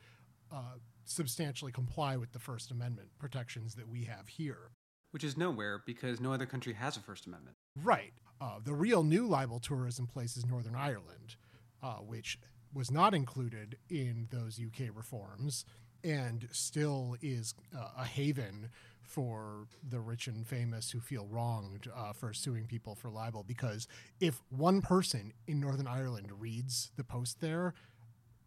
uh, 0.51 0.75
substantially 1.05 1.71
comply 1.71 2.15
with 2.15 2.31
the 2.31 2.37
First 2.37 2.69
Amendment 2.69 3.09
protections 3.17 3.73
that 3.73 3.89
we 3.89 4.03
have 4.03 4.27
here. 4.27 4.69
Which 5.09 5.23
is 5.23 5.35
nowhere 5.35 5.81
because 5.87 6.19
no 6.19 6.31
other 6.31 6.45
country 6.45 6.73
has 6.73 6.95
a 6.97 6.99
First 6.99 7.25
Amendment. 7.25 7.55
Right. 7.83 8.13
Uh, 8.39 8.59
the 8.63 8.75
real 8.75 9.01
new 9.01 9.25
libel 9.25 9.59
tourism 9.59 10.05
place 10.05 10.37
is 10.37 10.45
Northern 10.45 10.75
Ireland, 10.75 11.35
uh, 11.81 11.95
which 11.95 12.37
was 12.75 12.91
not 12.91 13.15
included 13.15 13.77
in 13.89 14.27
those 14.31 14.59
UK 14.63 14.95
reforms 14.95 15.65
and 16.03 16.47
still 16.51 17.15
is 17.23 17.55
uh, 17.75 17.87
a 17.97 18.05
haven 18.05 18.69
for 19.05 19.67
the 19.87 19.99
rich 19.99 20.27
and 20.27 20.45
famous 20.45 20.91
who 20.91 20.99
feel 20.99 21.27
wronged 21.27 21.87
uh, 21.95 22.13
for 22.13 22.33
suing 22.33 22.65
people 22.65 22.95
for 22.95 23.09
libel. 23.09 23.43
Because 23.43 23.87
if 24.19 24.41
one 24.49 24.81
person 24.81 25.33
in 25.47 25.59
Northern 25.59 25.87
Ireland 25.87 26.31
reads 26.39 26.91
the 26.95 27.03
post 27.03 27.41
there, 27.41 27.73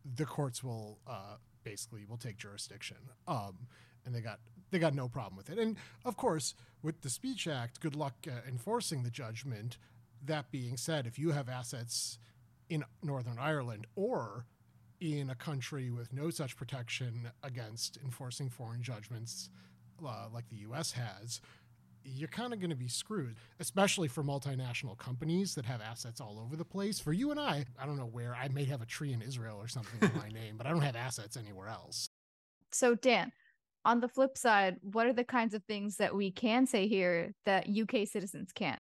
the 0.04 0.24
courts 0.24 0.62
will 0.62 0.98
uh, 1.06 1.36
basically 1.64 2.04
will 2.04 2.16
take 2.16 2.36
jurisdiction. 2.36 2.98
Um, 3.26 3.68
and 4.04 4.14
they 4.14 4.20
got 4.20 4.40
they 4.70 4.78
got 4.78 4.94
no 4.94 5.08
problem 5.08 5.36
with 5.36 5.50
it. 5.50 5.58
And 5.58 5.76
of 6.04 6.16
course, 6.16 6.54
with 6.82 7.00
the 7.02 7.10
Speech 7.10 7.46
Act, 7.46 7.80
good 7.80 7.96
luck 7.96 8.14
uh, 8.26 8.46
enforcing 8.46 9.02
the 9.02 9.10
judgment. 9.10 9.78
That 10.24 10.50
being 10.50 10.76
said, 10.76 11.06
if 11.06 11.18
you 11.18 11.30
have 11.30 11.48
assets 11.48 12.18
in 12.68 12.84
Northern 13.02 13.38
Ireland 13.38 13.86
or 13.94 14.46
in 15.00 15.30
a 15.30 15.34
country 15.34 15.90
with 15.90 16.12
no 16.12 16.30
such 16.30 16.56
protection 16.56 17.30
against 17.42 17.98
enforcing 18.04 18.50
foreign 18.50 18.82
judgments 18.82 19.48
uh, 20.06 20.26
like 20.32 20.48
the 20.48 20.56
US 20.68 20.92
has, 20.92 21.40
you're 22.04 22.28
kind 22.28 22.52
of 22.52 22.60
going 22.60 22.70
to 22.70 22.76
be 22.76 22.88
screwed, 22.88 23.36
especially 23.60 24.08
for 24.08 24.22
multinational 24.22 24.96
companies 24.96 25.54
that 25.54 25.64
have 25.64 25.80
assets 25.80 26.20
all 26.20 26.40
over 26.42 26.56
the 26.56 26.64
place. 26.64 26.98
For 26.98 27.12
you 27.12 27.30
and 27.30 27.38
I, 27.38 27.64
I 27.80 27.86
don't 27.86 27.96
know 27.96 28.06
where, 28.06 28.34
I 28.34 28.48
may 28.48 28.64
have 28.64 28.82
a 28.82 28.86
tree 28.86 29.12
in 29.12 29.22
Israel 29.22 29.56
or 29.58 29.68
something 29.68 30.00
in 30.00 30.16
my 30.18 30.28
name, 30.32 30.56
but 30.56 30.66
I 30.66 30.70
don't 30.70 30.82
have 30.82 30.96
assets 30.96 31.36
anywhere 31.36 31.68
else. 31.68 32.08
So, 32.72 32.94
Dan, 32.94 33.32
on 33.84 34.00
the 34.00 34.08
flip 34.08 34.36
side, 34.36 34.76
what 34.82 35.06
are 35.06 35.12
the 35.12 35.24
kinds 35.24 35.54
of 35.54 35.62
things 35.64 35.96
that 35.96 36.14
we 36.14 36.30
can 36.30 36.66
say 36.66 36.86
here 36.86 37.34
that 37.44 37.68
UK 37.68 38.06
citizens 38.06 38.50
can't? 38.54 38.80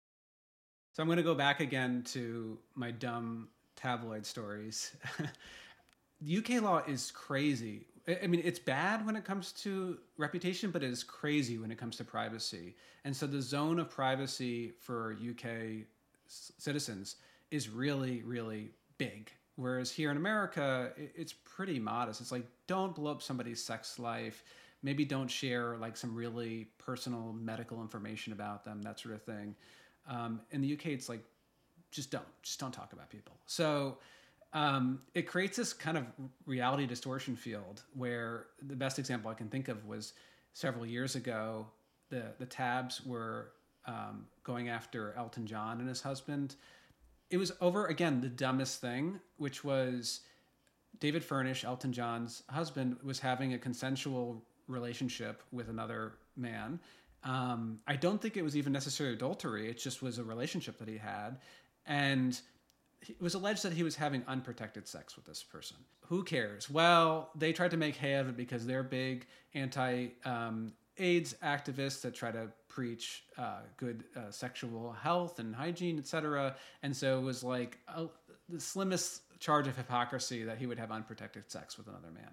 So, 0.92 1.02
I'm 1.02 1.08
going 1.08 1.18
to 1.18 1.22
go 1.22 1.34
back 1.34 1.60
again 1.60 2.02
to 2.08 2.58
my 2.74 2.90
dumb 2.90 3.48
tabloid 3.76 4.24
stories. 4.24 4.96
UK 6.38 6.62
law 6.62 6.82
is 6.86 7.10
crazy. 7.10 7.86
I 8.08 8.26
mean, 8.28 8.42
it's 8.44 8.60
bad 8.60 9.04
when 9.04 9.16
it 9.16 9.24
comes 9.24 9.50
to 9.52 9.98
reputation, 10.16 10.70
but 10.70 10.84
it 10.84 10.90
is 10.90 11.02
crazy 11.02 11.58
when 11.58 11.72
it 11.72 11.78
comes 11.78 11.96
to 11.96 12.04
privacy. 12.04 12.76
And 13.04 13.16
so 13.16 13.26
the 13.26 13.42
zone 13.42 13.80
of 13.80 13.90
privacy 13.90 14.72
for 14.80 15.16
UK 15.28 15.86
citizens 16.28 17.16
is 17.50 17.68
really, 17.68 18.22
really 18.22 18.70
big. 18.98 19.32
Whereas 19.56 19.90
here 19.90 20.10
in 20.10 20.16
America, 20.16 20.92
it's 20.96 21.32
pretty 21.32 21.80
modest. 21.80 22.20
It's 22.20 22.30
like, 22.30 22.46
don't 22.66 22.94
blow 22.94 23.10
up 23.10 23.22
somebody's 23.22 23.62
sex 23.62 23.98
life. 23.98 24.44
Maybe 24.82 25.04
don't 25.04 25.28
share 25.30 25.76
like 25.78 25.96
some 25.96 26.14
really 26.14 26.68
personal 26.78 27.32
medical 27.32 27.80
information 27.80 28.32
about 28.32 28.64
them, 28.64 28.82
that 28.82 29.00
sort 29.00 29.14
of 29.14 29.22
thing. 29.22 29.56
Um, 30.08 30.42
in 30.52 30.60
the 30.60 30.74
UK, 30.74 30.86
it's 30.86 31.08
like, 31.08 31.24
just 31.90 32.10
don't, 32.10 32.26
just 32.42 32.60
don't 32.60 32.72
talk 32.72 32.92
about 32.92 33.10
people. 33.10 33.32
So, 33.46 33.98
um, 34.56 35.02
it 35.14 35.28
creates 35.28 35.58
this 35.58 35.74
kind 35.74 35.98
of 35.98 36.06
reality 36.46 36.86
distortion 36.86 37.36
field 37.36 37.82
where 37.92 38.46
the 38.62 38.74
best 38.74 38.98
example 38.98 39.30
I 39.30 39.34
can 39.34 39.48
think 39.48 39.68
of 39.68 39.84
was 39.84 40.14
several 40.54 40.86
years 40.86 41.14
ago. 41.14 41.66
The 42.08 42.22
the 42.38 42.46
tabs 42.46 43.04
were 43.04 43.52
um, 43.86 44.24
going 44.44 44.70
after 44.70 45.12
Elton 45.18 45.46
John 45.46 45.78
and 45.80 45.88
his 45.88 46.00
husband. 46.00 46.56
It 47.28 47.36
was 47.36 47.52
over 47.60 47.86
again 47.88 48.22
the 48.22 48.30
dumbest 48.30 48.80
thing, 48.80 49.20
which 49.36 49.62
was 49.62 50.20
David 51.00 51.22
Furnish, 51.22 51.62
Elton 51.62 51.92
John's 51.92 52.42
husband, 52.48 52.96
was 53.02 53.18
having 53.18 53.52
a 53.52 53.58
consensual 53.58 54.42
relationship 54.68 55.42
with 55.52 55.68
another 55.68 56.14
man. 56.34 56.80
Um, 57.24 57.80
I 57.86 57.96
don't 57.96 58.22
think 58.22 58.38
it 58.38 58.42
was 58.42 58.56
even 58.56 58.72
necessarily 58.72 59.16
adultery. 59.16 59.68
It 59.68 59.76
just 59.76 60.00
was 60.00 60.16
a 60.16 60.24
relationship 60.24 60.78
that 60.78 60.88
he 60.88 60.96
had, 60.96 61.40
and 61.84 62.40
it 63.02 63.20
was 63.20 63.34
alleged 63.34 63.62
that 63.62 63.72
he 63.72 63.82
was 63.82 63.96
having 63.96 64.24
unprotected 64.26 64.88
sex 64.88 65.16
with 65.16 65.24
this 65.24 65.42
person. 65.42 65.76
Who 66.08 66.22
cares? 66.22 66.70
Well, 66.70 67.30
they 67.34 67.52
tried 67.52 67.72
to 67.72 67.76
make 67.76 67.96
hay 67.96 68.14
of 68.14 68.28
it 68.28 68.36
because 68.36 68.66
they're 68.66 68.82
big 68.82 69.26
anti 69.54 70.08
um, 70.24 70.72
AIDS 70.98 71.34
activists 71.42 72.00
that 72.02 72.14
try 72.14 72.30
to 72.30 72.48
preach 72.68 73.24
uh, 73.36 73.60
good 73.76 74.04
uh, 74.16 74.30
sexual 74.30 74.92
health 74.92 75.38
and 75.38 75.54
hygiene, 75.54 75.98
etc. 75.98 76.56
And 76.82 76.96
so 76.96 77.18
it 77.18 77.22
was 77.22 77.44
like 77.44 77.78
a, 77.88 78.06
the 78.48 78.60
slimmest 78.60 79.22
charge 79.40 79.66
of 79.66 79.76
hypocrisy 79.76 80.44
that 80.44 80.58
he 80.58 80.66
would 80.66 80.78
have 80.78 80.90
unprotected 80.90 81.50
sex 81.50 81.76
with 81.76 81.88
another 81.88 82.10
man. 82.10 82.30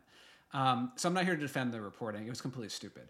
Um, 0.54 0.92
so 0.96 1.10
I'm 1.10 1.14
not 1.16 1.26
here 1.26 1.36
to 1.36 1.42
defend 1.42 1.74
the 1.74 1.82
reporting; 1.82 2.26
it 2.26 2.30
was 2.30 2.42
completely 2.42 2.70
stupid. 2.70 3.10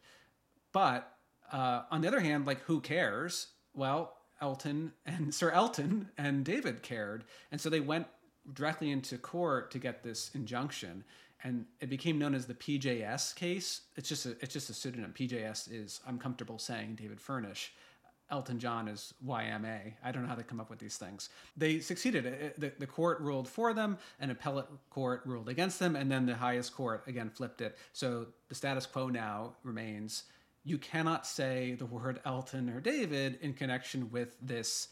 But 0.71 1.11
uh, 1.51 1.83
on 1.91 2.01
the 2.01 2.07
other 2.07 2.19
hand, 2.19 2.45
like 2.47 2.61
who 2.61 2.81
cares? 2.81 3.47
Well, 3.75 4.13
Elton 4.43 4.91
and 5.05 5.33
Sir 5.33 5.51
Elton 5.51 6.09
and 6.17 6.43
David 6.43 6.83
cared, 6.83 7.23
and 7.49 7.61
so 7.61 7.69
they 7.69 7.79
went 7.79 8.07
directly 8.51 8.91
into 8.91 9.17
court 9.17 9.71
to 9.71 9.79
get 9.79 10.03
this 10.03 10.31
injunction, 10.35 11.05
and 11.45 11.65
it 11.79 11.89
became 11.89 12.19
known 12.19 12.35
as 12.35 12.45
the 12.45 12.53
PJS 12.53 13.35
case. 13.35 13.83
It's 13.95 14.09
just 14.09 14.25
a, 14.25 14.31
it's 14.41 14.51
just 14.51 14.69
a 14.69 14.73
pseudonym. 14.73 15.13
PJS 15.17 15.71
is 15.71 16.01
I'm 16.05 16.19
comfortable 16.19 16.59
saying 16.59 16.95
David 16.95 17.21
Furnish. 17.21 17.73
Elton 18.29 18.59
John 18.59 18.89
is 18.89 19.13
YMA. 19.25 19.93
I 20.03 20.11
don't 20.11 20.23
know 20.23 20.29
how 20.29 20.35
they 20.35 20.43
come 20.43 20.59
up 20.59 20.69
with 20.69 20.79
these 20.79 20.97
things. 20.97 21.29
They 21.55 21.79
succeeded. 21.79 22.53
The, 22.57 22.73
the 22.79 22.87
court 22.87 23.21
ruled 23.21 23.47
for 23.47 23.73
them, 23.73 23.97
an 24.19 24.29
appellate 24.29 24.67
court 24.89 25.21
ruled 25.23 25.47
against 25.47 25.79
them, 25.79 25.95
and 25.95 26.11
then 26.11 26.25
the 26.25 26.35
highest 26.35 26.75
court 26.75 27.03
again 27.07 27.29
flipped 27.29 27.61
it. 27.61 27.77
So 27.93 28.27
the 28.49 28.55
status 28.55 28.85
quo 28.85 29.07
now 29.07 29.53
remains 29.63 30.23
you 30.63 30.77
cannot 30.77 31.25
say 31.25 31.75
the 31.77 31.85
word 31.85 32.19
Elton 32.25 32.69
or 32.69 32.79
David 32.79 33.37
in 33.41 33.53
connection 33.53 34.09
with 34.11 34.35
this 34.41 34.87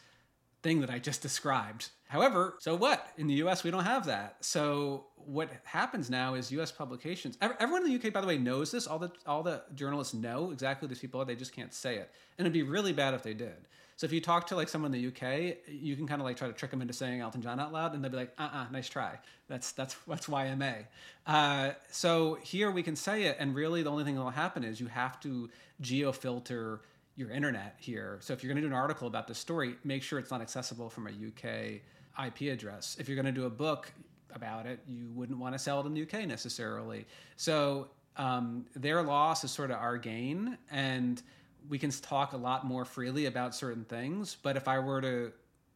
thing 0.64 0.82
that 0.82 0.90
I 0.90 1.00
just 1.00 1.22
described. 1.22 1.90
However, 2.08 2.56
so 2.60 2.76
what? 2.76 3.08
In 3.18 3.28
the 3.28 3.36
US, 3.46 3.64
we 3.64 3.72
don't 3.72 3.84
have 3.84 4.06
that. 4.06 4.38
So 4.42 5.06
what 5.16 5.50
happens 5.64 6.10
now 6.10 6.36
is 6.36 6.52
US 6.52 6.72
publications, 6.72 7.38
everyone 7.42 7.86
in 7.86 7.92
the 7.92 7.96
UK, 7.96 8.14
by 8.14 8.22
the 8.22 8.28
way, 8.28 8.38
knows 8.38 8.72
this. 8.72 8.86
All 8.86 9.00
the, 9.00 9.12
all 9.26 9.44
the 9.44 9.64
journalists 9.74 10.14
know 10.14 10.52
exactly 10.52 10.88
who 10.88 10.94
these 10.94 11.00
people 11.02 11.22
are. 11.22 11.26
They 11.26 11.36
just 11.36 11.56
can't 11.56 11.74
say 11.74 11.96
it. 11.96 12.12
And 12.38 12.46
it'd 12.46 12.54
be 12.54 12.64
really 12.64 12.94
bad 12.94 13.14
if 13.14 13.24
they 13.24 13.34
did. 13.34 13.68
So 14.02 14.06
if 14.06 14.12
you 14.12 14.20
talk 14.20 14.48
to 14.48 14.56
like 14.56 14.68
someone 14.68 14.92
in 14.96 15.00
the 15.00 15.08
UK, 15.10 15.58
you 15.68 15.96
can 15.96 16.08
kind 16.08 16.20
of 16.20 16.26
like 16.26 16.36
try 16.36 16.48
to 16.48 16.54
trick 16.56 16.72
them 16.72 16.82
into 16.82 16.92
saying 16.92 17.22
Elton 17.22 17.40
John 17.40 17.60
out 17.60 17.72
loud, 17.72 17.94
and 17.94 18.04
they'll 18.04 18.10
be 18.10 18.18
like, 18.18 18.34
"Uh-uh, 18.36 18.66
nice 18.72 18.90
try." 18.90 19.20
That's 19.48 19.74
that's 19.74 19.96
that's 20.08 20.26
YMA. 20.26 20.88
Uh, 21.28 21.74
so 21.92 22.40
here 22.42 22.72
we 22.72 22.82
can 22.82 22.96
say 22.96 23.26
it, 23.26 23.38
and 23.38 23.54
really 23.54 23.84
the 23.84 23.92
only 23.92 24.04
thing 24.04 24.16
that 24.16 24.24
will 24.24 24.32
happen 24.32 24.64
is 24.64 24.82
you 24.82 24.88
have 24.88 25.20
to 25.20 25.52
geofilter 25.84 26.80
your 27.16 27.30
internet 27.30 27.76
here. 27.78 28.18
So 28.22 28.34
if 28.34 28.44
you're 28.44 28.52
going 28.52 28.64
to 28.64 28.68
do 28.68 28.74
an 28.74 28.80
article 28.80 29.08
about 29.08 29.28
this 29.28 29.38
story, 29.38 29.76
make 29.84 30.02
sure 30.02 30.18
it's 30.18 30.32
not 30.32 30.42
accessible 30.42 30.90
from 30.90 31.06
a 31.06 31.12
UK 31.12 31.82
IP 32.26 32.52
address. 32.52 32.98
If 33.00 33.08
you're 33.08 33.22
going 33.22 33.32
to 33.32 33.32
do 33.32 33.46
a 33.46 33.52
book 33.52 33.92
about 34.34 34.66
it, 34.66 34.80
you 34.88 35.12
wouldn't 35.14 35.38
want 35.38 35.54
to 35.54 35.60
sell 35.60 35.80
it 35.80 35.86
in 35.86 35.94
the 35.94 36.02
UK 36.02 36.28
necessarily. 36.28 37.06
So 37.36 37.90
um, 38.18 38.66
their 38.76 39.04
loss 39.04 39.44
is 39.44 39.52
sort 39.52 39.70
of 39.70 39.78
our 39.78 40.00
gain, 40.00 40.58
and 40.72 41.22
we 41.70 41.78
can 41.78 41.92
talk 41.92 42.34
a 42.34 42.38
lot 42.38 42.66
more 42.66 42.86
freely 42.86 43.26
about 43.26 43.56
certain 43.56 43.86
things. 43.86 44.36
But 44.42 44.58
if 44.58 44.68
I 44.68 44.80
were 44.80 45.02
to 45.02 45.32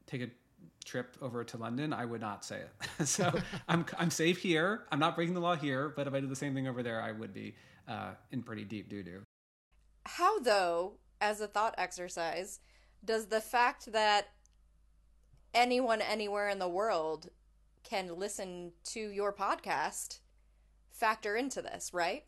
take 0.07 0.21
a 0.21 0.29
trip 0.83 1.17
over 1.21 1.43
to 1.43 1.57
London, 1.57 1.93
I 1.93 2.05
would 2.05 2.21
not 2.21 2.45
say 2.45 2.61
it. 2.61 3.07
so 3.07 3.31
I'm 3.67 3.85
I'm 3.97 4.11
safe 4.11 4.39
here. 4.39 4.83
I'm 4.91 4.99
not 4.99 5.15
breaking 5.15 5.33
the 5.33 5.41
law 5.41 5.55
here. 5.55 5.89
But 5.89 6.07
if 6.07 6.13
I 6.13 6.19
did 6.19 6.29
the 6.29 6.35
same 6.35 6.53
thing 6.53 6.67
over 6.67 6.83
there, 6.83 7.01
I 7.01 7.11
would 7.11 7.33
be 7.33 7.55
uh, 7.87 8.11
in 8.31 8.43
pretty 8.43 8.63
deep 8.63 8.89
doo 8.89 9.03
doo. 9.03 9.21
How 10.05 10.39
though, 10.39 10.93
as 11.21 11.41
a 11.41 11.47
thought 11.47 11.75
exercise, 11.77 12.59
does 13.03 13.27
the 13.27 13.41
fact 13.41 13.91
that 13.91 14.29
anyone 15.53 16.01
anywhere 16.01 16.49
in 16.49 16.59
the 16.59 16.67
world 16.67 17.29
can 17.83 18.17
listen 18.17 18.71
to 18.83 18.99
your 18.99 19.31
podcast 19.31 20.19
factor 20.91 21.35
into 21.35 21.61
this, 21.61 21.93
right? 21.93 22.25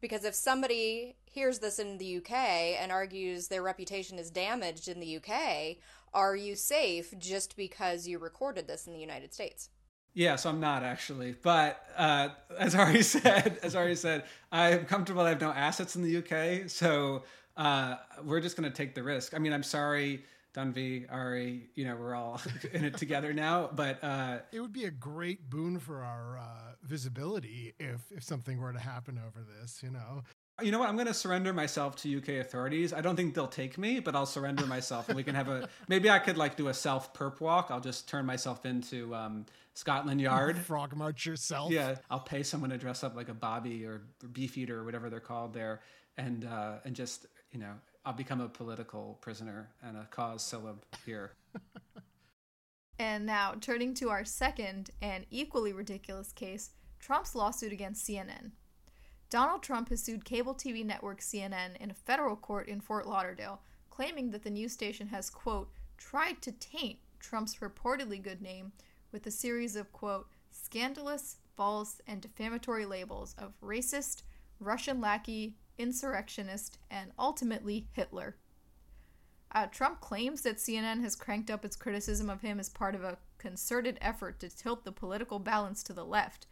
Because 0.00 0.24
if 0.24 0.34
somebody 0.34 1.16
hears 1.24 1.58
this 1.58 1.78
in 1.78 1.98
the 1.98 2.16
UK 2.16 2.32
and 2.32 2.90
argues 2.90 3.48
their 3.48 3.62
reputation 3.62 4.18
is 4.18 4.30
damaged 4.30 4.88
in 4.88 5.00
the 5.00 5.16
UK, 5.16 5.76
are 6.14 6.34
you 6.34 6.56
safe 6.56 7.14
just 7.18 7.56
because 7.56 8.08
you 8.08 8.18
recorded 8.18 8.66
this 8.66 8.86
in 8.86 8.92
the 8.92 8.98
United 8.98 9.34
States? 9.34 9.68
Yeah, 10.12 10.36
so 10.36 10.50
I'm 10.50 10.58
not 10.58 10.82
actually, 10.82 11.36
but 11.40 11.84
uh, 11.96 12.30
as 12.58 12.74
Ari 12.74 13.02
said, 13.14 13.58
as 13.62 13.76
Ari 13.76 13.94
said, 13.94 14.24
I'm 14.50 14.84
comfortable. 14.86 15.22
I 15.22 15.28
have 15.28 15.40
no 15.40 15.52
assets 15.52 15.94
in 15.94 16.02
the 16.02 16.16
UK, 16.16 16.68
so 16.68 17.22
uh, 17.56 17.96
we're 18.24 18.40
just 18.40 18.56
going 18.56 18.68
to 18.68 18.76
take 18.76 18.94
the 18.94 19.02
risk. 19.02 19.34
I 19.34 19.38
mean, 19.38 19.52
I'm 19.52 19.62
sorry 19.62 20.24
Tanvi, 20.54 21.06
Ari, 21.10 21.70
you 21.74 21.84
know, 21.84 21.96
we're 21.96 22.14
all 22.14 22.40
in 22.72 22.84
it 22.84 22.96
together 22.96 23.32
now. 23.32 23.70
But 23.72 24.02
uh, 24.02 24.38
it 24.52 24.60
would 24.60 24.72
be 24.72 24.84
a 24.84 24.90
great 24.90 25.48
boon 25.48 25.78
for 25.78 26.02
our 26.02 26.38
uh, 26.38 26.74
visibility 26.82 27.74
if 27.78 28.00
if 28.10 28.22
something 28.24 28.60
were 28.60 28.72
to 28.72 28.78
happen 28.78 29.20
over 29.24 29.44
this. 29.60 29.80
You 29.82 29.90
know, 29.90 30.22
you 30.62 30.72
know 30.72 30.78
what? 30.78 30.88
I'm 30.88 30.96
going 30.96 31.06
to 31.06 31.14
surrender 31.14 31.52
myself 31.52 31.96
to 31.96 32.16
UK 32.18 32.44
authorities. 32.44 32.92
I 32.92 33.00
don't 33.00 33.16
think 33.16 33.34
they'll 33.34 33.46
take 33.46 33.78
me, 33.78 34.00
but 34.00 34.14
I'll 34.14 34.26
surrender 34.26 34.66
myself, 34.66 35.08
and 35.08 35.16
we 35.16 35.22
can 35.22 35.34
have 35.34 35.48
a. 35.48 35.68
Maybe 35.88 36.10
I 36.10 36.18
could 36.18 36.36
like 36.36 36.56
do 36.56 36.68
a 36.68 36.74
self 36.74 37.14
perp 37.14 37.40
walk. 37.40 37.68
I'll 37.70 37.80
just 37.80 38.08
turn 38.08 38.26
myself 38.26 38.66
into 38.66 39.14
um, 39.14 39.46
Scotland 39.74 40.20
Yard. 40.20 40.58
Frog 40.66 40.96
march 40.96 41.26
yourself. 41.26 41.70
Yeah, 41.70 41.96
I'll 42.10 42.20
pay 42.20 42.42
someone 42.42 42.70
to 42.70 42.78
dress 42.78 43.04
up 43.04 43.16
like 43.16 43.28
a 43.28 43.34
Bobby 43.34 43.84
or 43.84 44.02
Beefeater 44.32 44.78
or 44.78 44.84
whatever 44.84 45.10
they're 45.10 45.20
called 45.20 45.54
there, 45.54 45.80
and 46.16 46.44
uh, 46.44 46.78
and 46.84 46.94
just 46.94 47.26
you 47.52 47.58
know 47.58 47.74
I'll 48.04 48.14
become 48.14 48.40
a 48.40 48.48
political 48.48 49.18
prisoner 49.20 49.70
and 49.82 49.96
a 49.96 50.06
cause 50.10 50.42
celeb 50.42 50.78
here. 51.04 51.32
and 52.98 53.26
now 53.26 53.54
turning 53.60 53.92
to 53.94 54.08
our 54.08 54.24
second 54.24 54.90
and 55.02 55.26
equally 55.30 55.72
ridiculous 55.72 56.32
case, 56.32 56.70
Trump's 56.98 57.34
lawsuit 57.34 57.72
against 57.72 58.06
CNN. 58.06 58.52
Donald 59.28 59.62
Trump 59.62 59.90
has 59.90 60.02
sued 60.02 60.24
cable 60.24 60.54
TV 60.54 60.84
network 60.84 61.20
CNN 61.20 61.76
in 61.78 61.90
a 61.90 61.94
federal 61.94 62.36
court 62.36 62.68
in 62.68 62.80
Fort 62.80 63.06
Lauderdale, 63.06 63.60
claiming 63.90 64.30
that 64.30 64.42
the 64.42 64.50
news 64.50 64.72
station 64.72 65.08
has, 65.08 65.30
quote, 65.30 65.70
tried 65.98 66.40
to 66.42 66.52
taint 66.52 66.98
Trump's 67.20 67.56
reportedly 67.56 68.20
good 68.20 68.40
name 68.40 68.72
with 69.12 69.26
a 69.26 69.30
series 69.30 69.76
of, 69.76 69.92
quote, 69.92 70.28
scandalous, 70.50 71.36
false, 71.56 72.00
and 72.06 72.20
defamatory 72.20 72.86
labels 72.86 73.34
of 73.38 73.52
racist, 73.62 74.22
Russian 74.58 75.00
lackey, 75.00 75.56
insurrectionist, 75.80 76.78
and 76.90 77.10
ultimately 77.18 77.86
Hitler. 77.92 78.36
Uh, 79.52 79.66
Trump 79.66 80.00
claims 80.00 80.42
that 80.42 80.58
CNN 80.58 81.02
has 81.02 81.16
cranked 81.16 81.50
up 81.50 81.64
its 81.64 81.74
criticism 81.74 82.30
of 82.30 82.42
him 82.42 82.60
as 82.60 82.68
part 82.68 82.94
of 82.94 83.02
a 83.02 83.18
concerted 83.38 83.98
effort 84.00 84.38
to 84.40 84.48
tilt 84.48 84.84
the 84.84 84.92
political 84.92 85.38
balance 85.38 85.82
to 85.82 85.92
the 85.92 86.04
left, 86.04 86.46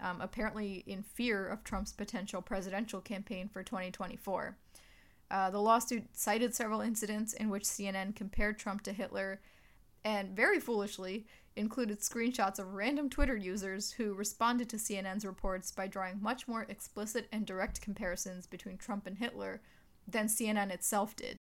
um, 0.00 0.20
apparently 0.20 0.84
in 0.86 1.02
fear 1.02 1.46
of 1.46 1.62
Trump's 1.62 1.92
potential 1.92 2.40
presidential 2.40 3.00
campaign 3.00 3.48
for 3.48 3.62
2024. 3.62 4.56
Uh, 5.30 5.50
the 5.50 5.60
lawsuit 5.60 6.04
cited 6.12 6.54
several 6.54 6.80
incidents 6.80 7.34
in 7.34 7.50
which 7.50 7.64
CNN 7.64 8.16
compared 8.16 8.58
Trump 8.58 8.82
to 8.82 8.92
Hitler 8.92 9.40
and, 10.04 10.34
very 10.34 10.58
foolishly, 10.58 11.26
included 11.58 12.00
screenshots 12.00 12.58
of 12.58 12.74
random 12.74 13.10
Twitter 13.10 13.36
users 13.36 13.92
who 13.92 14.14
responded 14.14 14.68
to 14.70 14.76
CNN's 14.76 15.24
reports 15.24 15.70
by 15.70 15.86
drawing 15.86 16.22
much 16.22 16.48
more 16.48 16.62
explicit 16.68 17.28
and 17.32 17.44
direct 17.44 17.80
comparisons 17.80 18.46
between 18.46 18.78
Trump 18.78 19.06
and 19.06 19.18
Hitler 19.18 19.60
than 20.06 20.26
CNN 20.26 20.70
itself 20.70 21.14
did. 21.16 21.36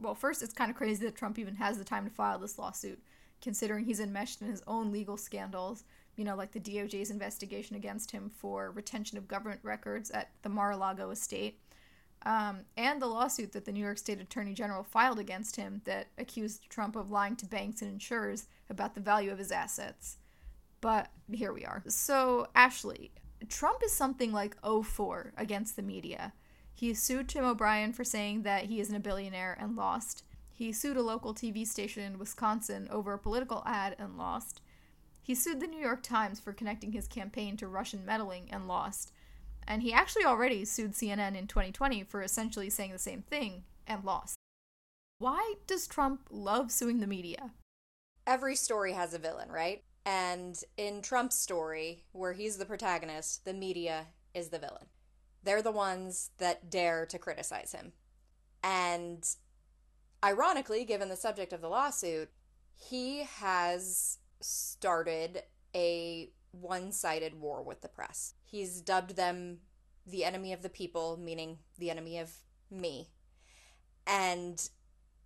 Well, 0.00 0.14
first, 0.14 0.42
it's 0.42 0.52
kind 0.52 0.70
of 0.70 0.76
crazy 0.76 1.04
that 1.04 1.16
Trump 1.16 1.38
even 1.38 1.56
has 1.56 1.78
the 1.78 1.84
time 1.84 2.04
to 2.04 2.10
file 2.10 2.38
this 2.38 2.58
lawsuit, 2.58 3.00
considering 3.40 3.84
he's 3.84 4.00
enmeshed 4.00 4.40
in 4.40 4.48
his 4.48 4.62
own 4.66 4.90
legal 4.90 5.16
scandals 5.16 5.84
you 6.16 6.24
know, 6.24 6.36
like 6.36 6.52
the 6.52 6.60
DOJ's 6.60 7.10
investigation 7.10 7.76
against 7.76 8.10
him 8.10 8.30
for 8.36 8.70
retention 8.70 9.16
of 9.16 9.28
government 9.28 9.60
records 9.62 10.10
at 10.10 10.30
the 10.42 10.48
Mar 10.48 10.72
a 10.72 10.76
Lago 10.76 11.10
estate, 11.10 11.58
um, 12.24 12.60
and 12.76 13.00
the 13.00 13.06
lawsuit 13.06 13.52
that 13.52 13.64
the 13.64 13.72
New 13.72 13.84
York 13.84 13.98
State 13.98 14.20
Attorney 14.20 14.54
General 14.54 14.82
filed 14.82 15.18
against 15.18 15.56
him 15.56 15.82
that 15.84 16.08
accused 16.18 16.68
Trump 16.68 16.96
of 16.96 17.10
lying 17.10 17.36
to 17.36 17.46
banks 17.46 17.82
and 17.82 17.90
insurers 17.90 18.46
about 18.70 18.94
the 18.94 19.00
value 19.00 19.30
of 19.30 19.38
his 19.38 19.52
assets. 19.52 20.18
But 20.80 21.10
here 21.32 21.52
we 21.52 21.64
are. 21.64 21.82
So, 21.88 22.48
Ashley, 22.54 23.12
Trump 23.48 23.82
is 23.84 23.92
something 23.92 24.32
like 24.32 24.56
04 24.62 25.32
against 25.36 25.76
the 25.76 25.82
media. 25.82 26.32
He 26.74 26.94
sued 26.94 27.28
Tim 27.28 27.44
O'Brien 27.44 27.92
for 27.92 28.04
saying 28.04 28.42
that 28.42 28.64
he 28.64 28.80
isn't 28.80 28.94
a 28.94 29.00
billionaire 29.00 29.56
and 29.60 29.76
lost. 29.76 30.24
He 30.50 30.72
sued 30.72 30.96
a 30.96 31.02
local 31.02 31.34
TV 31.34 31.66
station 31.66 32.02
in 32.02 32.18
Wisconsin 32.18 32.88
over 32.90 33.12
a 33.12 33.18
political 33.18 33.62
ad 33.66 33.96
and 33.98 34.16
lost. 34.16 34.60
He 35.22 35.34
sued 35.34 35.60
the 35.60 35.66
New 35.66 35.78
York 35.78 36.02
Times 36.02 36.40
for 36.40 36.52
connecting 36.52 36.92
his 36.92 37.06
campaign 37.06 37.56
to 37.58 37.68
Russian 37.68 38.04
meddling 38.04 38.48
and 38.50 38.66
lost. 38.66 39.12
And 39.66 39.82
he 39.82 39.92
actually 39.92 40.24
already 40.24 40.64
sued 40.64 40.92
CNN 40.92 41.36
in 41.36 41.46
2020 41.46 42.04
for 42.04 42.22
essentially 42.22 42.70
saying 42.70 42.92
the 42.92 42.98
same 42.98 43.22
thing 43.22 43.64
and 43.86 44.04
lost. 44.04 44.36
Why 45.18 45.54
does 45.66 45.86
Trump 45.86 46.28
love 46.30 46.72
suing 46.72 47.00
the 47.00 47.06
media? 47.06 47.52
Every 48.26 48.56
story 48.56 48.92
has 48.92 49.14
a 49.14 49.18
villain, 49.18 49.50
right? 49.50 49.84
And 50.04 50.58
in 50.76 51.00
Trump's 51.00 51.36
story, 51.36 52.04
where 52.12 52.32
he's 52.32 52.56
the 52.56 52.64
protagonist, 52.64 53.44
the 53.44 53.54
media 53.54 54.06
is 54.34 54.48
the 54.48 54.58
villain. 54.58 54.86
They're 55.44 55.62
the 55.62 55.70
ones 55.70 56.30
that 56.38 56.70
dare 56.70 57.06
to 57.06 57.18
criticize 57.18 57.72
him. 57.72 57.92
And 58.62 59.24
ironically, 60.24 60.84
given 60.84 61.08
the 61.08 61.16
subject 61.16 61.52
of 61.52 61.60
the 61.60 61.68
lawsuit, 61.68 62.30
he 62.74 63.24
has 63.36 64.18
started 64.40 65.42
a 65.74 66.30
one 66.52 66.92
sided 66.92 67.40
war 67.40 67.62
with 67.62 67.80
the 67.80 67.88
press. 67.88 68.34
He's 68.44 68.80
dubbed 68.80 69.16
them 69.16 69.58
the 70.06 70.24
enemy 70.24 70.52
of 70.52 70.62
the 70.62 70.68
people, 70.68 71.18
meaning 71.20 71.58
the 71.78 71.90
enemy 71.90 72.18
of 72.18 72.30
me. 72.70 73.08
And 74.06 74.68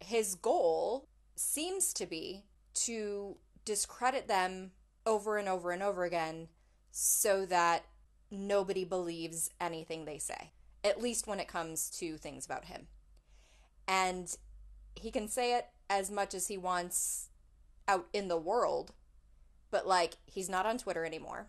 his 0.00 0.34
goal 0.34 1.08
seems 1.34 1.92
to 1.94 2.06
be 2.06 2.44
to 2.74 3.36
discredit 3.64 4.28
them 4.28 4.72
over 5.04 5.36
and 5.38 5.48
over 5.48 5.70
and 5.70 5.82
over 5.82 6.04
again 6.04 6.48
so 6.90 7.46
that 7.46 7.84
nobody 8.30 8.84
believes 8.84 9.50
anything 9.60 10.04
they 10.04 10.18
say, 10.18 10.52
at 10.82 11.00
least 11.00 11.26
when 11.26 11.40
it 11.40 11.48
comes 11.48 11.90
to 11.90 12.16
things 12.16 12.44
about 12.44 12.66
him. 12.66 12.86
And 13.88 14.34
he 14.94 15.10
can 15.10 15.28
say 15.28 15.56
it 15.56 15.66
as 15.88 16.10
much 16.10 16.34
as 16.34 16.48
he 16.48 16.58
wants 16.58 17.28
out 17.86 18.06
in 18.12 18.28
the 18.28 18.36
world, 18.36 18.92
but 19.70 19.86
like 19.86 20.16
he's 20.26 20.48
not 20.48 20.66
on 20.66 20.78
Twitter 20.78 21.04
anymore. 21.04 21.48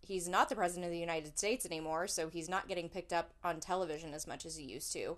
He's 0.00 0.28
not 0.28 0.48
the 0.48 0.56
president 0.56 0.86
of 0.86 0.90
the 0.90 0.98
United 0.98 1.38
States 1.38 1.64
anymore, 1.64 2.08
so 2.08 2.28
he's 2.28 2.48
not 2.48 2.66
getting 2.66 2.88
picked 2.88 3.12
up 3.12 3.30
on 3.44 3.60
television 3.60 4.14
as 4.14 4.26
much 4.26 4.44
as 4.44 4.56
he 4.56 4.64
used 4.64 4.92
to. 4.94 5.16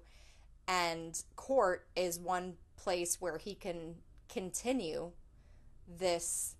And 0.68 1.20
court 1.36 1.86
is 1.96 2.18
one 2.18 2.54
place 2.76 3.20
where 3.20 3.38
he 3.38 3.54
can 3.54 3.96
continue 4.28 5.12
this 5.88 6.54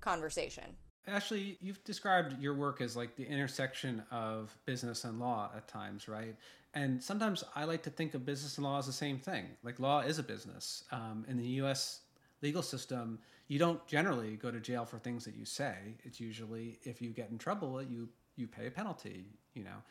conversation. 0.00 0.76
Ashley, 1.08 1.56
you've 1.60 1.82
described 1.84 2.40
your 2.40 2.54
work 2.54 2.80
as 2.80 2.96
like 2.96 3.14
the 3.16 3.24
intersection 3.24 4.02
of 4.10 4.56
business 4.64 5.04
and 5.04 5.20
law 5.20 5.50
at 5.56 5.68
times, 5.68 6.08
right? 6.08 6.34
And 6.74 7.02
sometimes 7.02 7.44
I 7.54 7.64
like 7.64 7.82
to 7.84 7.90
think 7.90 8.14
of 8.14 8.26
business 8.26 8.58
and 8.58 8.64
law 8.64 8.78
as 8.78 8.86
the 8.86 8.92
same 8.92 9.18
thing. 9.18 9.46
Like 9.62 9.78
law 9.78 10.00
is 10.00 10.18
a 10.18 10.22
business. 10.22 10.84
Um, 10.90 11.24
in 11.28 11.36
the 11.36 11.46
U.S. 11.60 12.00
legal 12.42 12.62
system, 12.62 13.20
you 13.48 13.58
don't 13.58 13.86
generally 13.86 14.36
go 14.36 14.50
to 14.50 14.60
jail 14.60 14.84
for 14.84 14.98
things 14.98 15.24
that 15.24 15.36
you 15.36 15.44
say. 15.44 15.76
It's 16.04 16.20
usually 16.20 16.78
if 16.82 17.00
you 17.00 17.10
get 17.10 17.30
in 17.30 17.38
trouble, 17.38 17.82
you 17.82 18.08
you 18.36 18.46
pay 18.46 18.66
a 18.66 18.70
penalty. 18.70 19.26
You 19.54 19.64
know, 19.64 19.82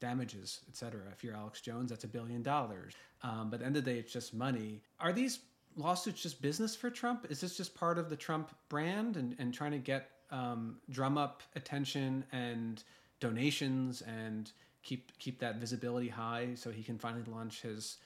damages, 0.00 0.60
etc. 0.68 1.00
If 1.12 1.24
you're 1.24 1.34
Alex 1.34 1.60
Jones, 1.60 1.90
that's 1.90 2.04
a 2.04 2.08
billion 2.08 2.42
dollars. 2.42 2.94
Um, 3.22 3.50
but 3.50 3.56
at 3.56 3.60
the 3.60 3.66
end 3.66 3.76
of 3.76 3.84
the 3.84 3.92
day, 3.92 3.98
it's 3.98 4.12
just 4.12 4.34
money. 4.34 4.82
Are 5.00 5.12
these 5.12 5.40
lawsuits 5.76 6.22
just 6.22 6.40
business 6.42 6.76
for 6.76 6.90
Trump? 6.90 7.26
Is 7.30 7.40
this 7.40 7.56
just 7.56 7.74
part 7.74 7.98
of 7.98 8.08
the 8.08 8.16
Trump 8.16 8.54
brand 8.68 9.16
and, 9.16 9.34
and 9.38 9.52
trying 9.52 9.72
to 9.72 9.78
get 9.78 10.10
um, 10.30 10.76
drum 10.90 11.18
up 11.18 11.42
attention 11.56 12.24
and 12.32 12.82
donations 13.20 14.02
and 14.02 14.52
keep 14.82 15.16
keep 15.18 15.40
that 15.40 15.56
visibility 15.56 16.08
high 16.08 16.50
so 16.54 16.70
he 16.70 16.82
can 16.82 16.98
finally 16.98 17.24
launch 17.26 17.62
his 17.62 17.96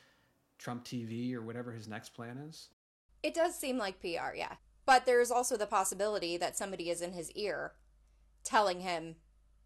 Trump 0.58 0.84
TV 0.84 1.34
or 1.34 1.42
whatever 1.42 1.72
his 1.72 1.88
next 1.88 2.10
plan 2.10 2.38
is? 2.48 2.68
It 3.22 3.34
does 3.34 3.56
seem 3.56 3.78
like 3.78 4.00
PR, 4.00 4.34
yeah. 4.34 4.54
But 4.84 5.06
there's 5.06 5.30
also 5.30 5.56
the 5.56 5.66
possibility 5.66 6.36
that 6.36 6.56
somebody 6.56 6.90
is 6.90 7.00
in 7.00 7.12
his 7.12 7.30
ear 7.32 7.72
telling 8.44 8.80
him 8.80 9.16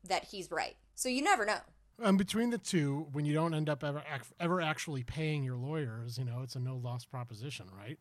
that 0.05 0.24
he's 0.24 0.50
right. 0.50 0.76
So 0.94 1.09
you 1.09 1.22
never 1.22 1.44
know. 1.44 1.61
And 1.98 2.18
between 2.18 2.50
the 2.50 2.59
two, 2.59 3.07
when 3.12 3.24
you 3.24 3.33
don't 3.33 3.55
end 3.55 3.70
up 3.70 3.83
ever 3.83 4.02
ever 4.38 4.61
actually 4.61 5.02
paying 5.02 5.42
your 5.42 5.57
lawyers, 5.57 6.18
you 6.18 6.24
know, 6.24 6.42
it's 6.42 6.55
a 6.55 6.61
no 6.61 6.76
loss 6.76 7.05
proposition, 7.07 7.66
right? 7.76 7.98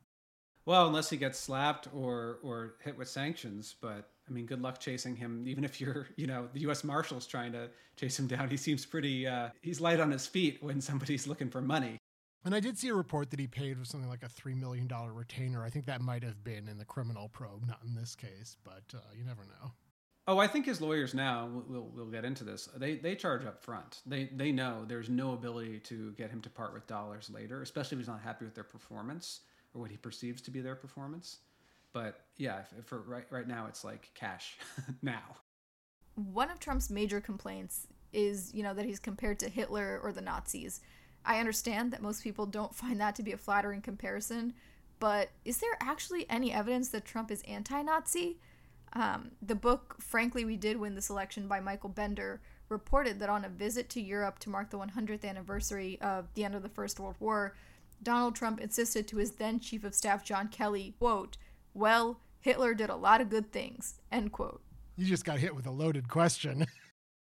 Well, 0.66 0.88
unless 0.88 1.10
he 1.10 1.18
gets 1.18 1.40
slapped 1.40 1.88
or 1.94 2.40
or 2.44 2.76
hit 2.84 2.98
with 2.98 3.08
sanctions, 3.08 3.76
but 3.80 4.10
I 4.28 4.32
mean, 4.32 4.46
good 4.46 4.62
luck 4.62 4.80
chasing 4.80 5.16
him. 5.16 5.46
Even 5.48 5.64
if 5.64 5.80
you're, 5.80 6.08
you 6.18 6.28
know, 6.28 6.50
the 6.52 6.62
U.S. 6.62 6.84
Marshals 6.84 7.26
trying 7.28 7.54
to 7.54 7.70
chase 7.96 8.20
him 8.20 8.28
down, 8.28 8.50
he 8.50 8.58
seems 8.58 8.86
pretty. 8.86 9.28
Uh, 9.28 9.50
he's 9.62 9.80
light 9.80 10.00
on 10.00 10.12
his 10.12 10.28
feet 10.28 10.58
when 10.62 10.82
somebody's 10.82 11.28
looking 11.28 11.50
for 11.50 11.62
money. 11.62 11.98
And 12.46 12.54
I 12.54 12.60
did 12.60 12.78
see 12.78 12.90
a 12.90 12.94
report 12.94 13.32
that 13.32 13.40
he 13.40 13.48
paid 13.48 13.80
with 13.80 13.88
something 13.88 14.10
like 14.10 14.22
a 14.22 14.28
$3 14.28 14.56
million 14.56 14.88
retainer. 14.88 15.66
I 15.66 15.72
think 15.72 15.88
that 15.88 16.02
might 16.02 16.24
have 16.24 16.44
been 16.44 16.68
in 16.68 16.78
the 16.78 16.86
criminal 16.86 17.28
probe, 17.28 17.68
not 17.68 17.80
in 17.84 17.96
this 17.96 18.16
case, 18.16 18.56
but 18.64 18.84
uh, 18.94 19.00
you 19.18 19.26
never 19.26 19.42
know. 19.46 19.72
Oh, 20.28 20.38
I 20.38 20.48
think 20.48 20.66
his 20.66 20.80
lawyers 20.80 21.16
now, 21.16 21.50
we'll, 21.68 21.90
we'll 21.94 22.06
get 22.06 22.24
into 22.24 22.44
this, 22.44 22.70
they, 22.78 22.96
they 22.98 23.16
charge 23.16 23.46
up 23.46 23.64
front. 23.64 24.02
They, 24.06 24.30
they 24.36 24.52
know 24.52 24.86
there's 24.88 25.10
no 25.10 25.34
ability 25.34 25.80
to 25.82 26.12
get 26.14 26.30
him 26.30 26.42
to 26.42 26.50
part 26.50 26.74
with 26.74 26.86
dollars 26.88 27.32
later, 27.32 27.62
especially 27.62 27.96
if 27.96 28.00
he's 28.02 28.08
not 28.08 28.22
happy 28.22 28.46
with 28.46 28.56
their 28.56 28.64
performance 28.64 29.42
or 29.74 29.82
what 29.82 29.92
he 29.92 29.98
perceives 29.98 30.42
to 30.44 30.52
be 30.52 30.62
their 30.62 30.76
performance. 30.76 31.40
But 31.94 32.22
yeah, 32.38 32.62
if, 32.78 32.86
for 32.86 33.02
right, 33.02 33.26
right 33.32 33.48
now, 33.48 33.66
it's 33.68 33.84
like 33.84 34.12
cash 34.14 34.58
now. 35.02 35.38
One 36.16 36.52
of 36.52 36.60
Trump's 36.60 36.90
major 36.90 37.22
complaints 37.22 37.88
is, 38.14 38.54
you 38.54 38.64
know, 38.64 38.74
that 38.74 38.86
he's 38.86 39.00
compared 39.00 39.40
to 39.40 39.50
Hitler 39.50 40.00
or 40.04 40.12
the 40.12 40.22
Nazis. 40.22 40.82
I 41.26 41.40
understand 41.40 41.92
that 41.92 42.02
most 42.02 42.24
people 42.24 42.46
don't 42.46 42.76
find 42.84 43.00
that 43.02 43.16
to 43.16 43.24
be 43.24 43.32
a 43.32 43.38
flattering 43.38 43.82
comparison, 43.82 44.54
but 45.00 45.30
is 45.44 45.58
there 45.58 45.78
actually 45.82 46.30
any 46.30 46.54
evidence 46.54 46.90
that 46.90 47.06
Trump 47.06 47.32
is 47.32 47.42
anti 47.44 47.82
Nazi? 47.82 48.38
Um, 48.94 49.32
the 49.42 49.56
book, 49.56 49.96
Frankly, 50.00 50.46
We 50.46 50.56
Did 50.56 50.78
Win 50.78 50.96
This 50.96 51.10
Election 51.10 51.48
by 51.48 51.60
Michael 51.60 51.90
Bender, 51.90 52.42
reported 52.70 53.20
that 53.20 53.30
on 53.30 53.44
a 53.44 53.50
visit 53.50 53.90
to 53.90 54.02
Europe 54.02 54.40
to 54.40 54.50
mark 54.50 54.70
the 54.70 54.80
100th 54.80 55.26
anniversary 55.26 56.00
of 56.02 56.34
the 56.34 56.46
end 56.46 56.56
of 56.56 56.64
the 56.64 56.70
First 56.70 57.00
World 57.00 57.16
War, 57.20 57.56
Donald 58.02 58.36
Trump 58.36 58.62
insisted 58.62 59.08
to 59.08 59.18
his 59.18 59.32
then 59.32 59.60
Chief 59.60 59.84
of 59.84 59.94
Staff 59.94 60.24
John 60.24 60.48
Kelly, 60.48 60.96
quote, 60.98 61.38
Well, 61.74 62.20
Hitler 62.40 62.74
did 62.74 62.90
a 62.90 62.96
lot 62.96 63.22
of 63.22 63.30
good 63.30 63.52
things, 63.52 63.96
end 64.12 64.32
quote. 64.32 64.62
You 64.96 65.06
just 65.06 65.26
got 65.26 65.40
hit 65.40 65.56
with 65.56 65.66
a 65.66 65.72
loaded 65.72 66.08
question. 66.08 66.66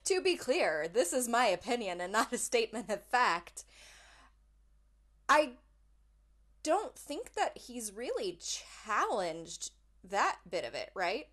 To 0.06 0.20
be 0.20 0.36
clear, 0.36 0.88
this 0.92 1.14
is 1.14 1.28
my 1.28 1.46
opinion 1.46 2.02
and 2.02 2.12
not 2.12 2.34
a 2.34 2.38
statement 2.40 2.90
of 2.90 3.04
fact. 3.04 3.64
I 5.32 5.52
don't 6.62 6.94
think 6.94 7.36
that 7.36 7.58
he's 7.58 7.94
really 7.94 8.38
challenged 8.86 9.72
that 10.10 10.40
bit 10.50 10.66
of 10.66 10.74
it, 10.74 10.90
right? 10.94 11.28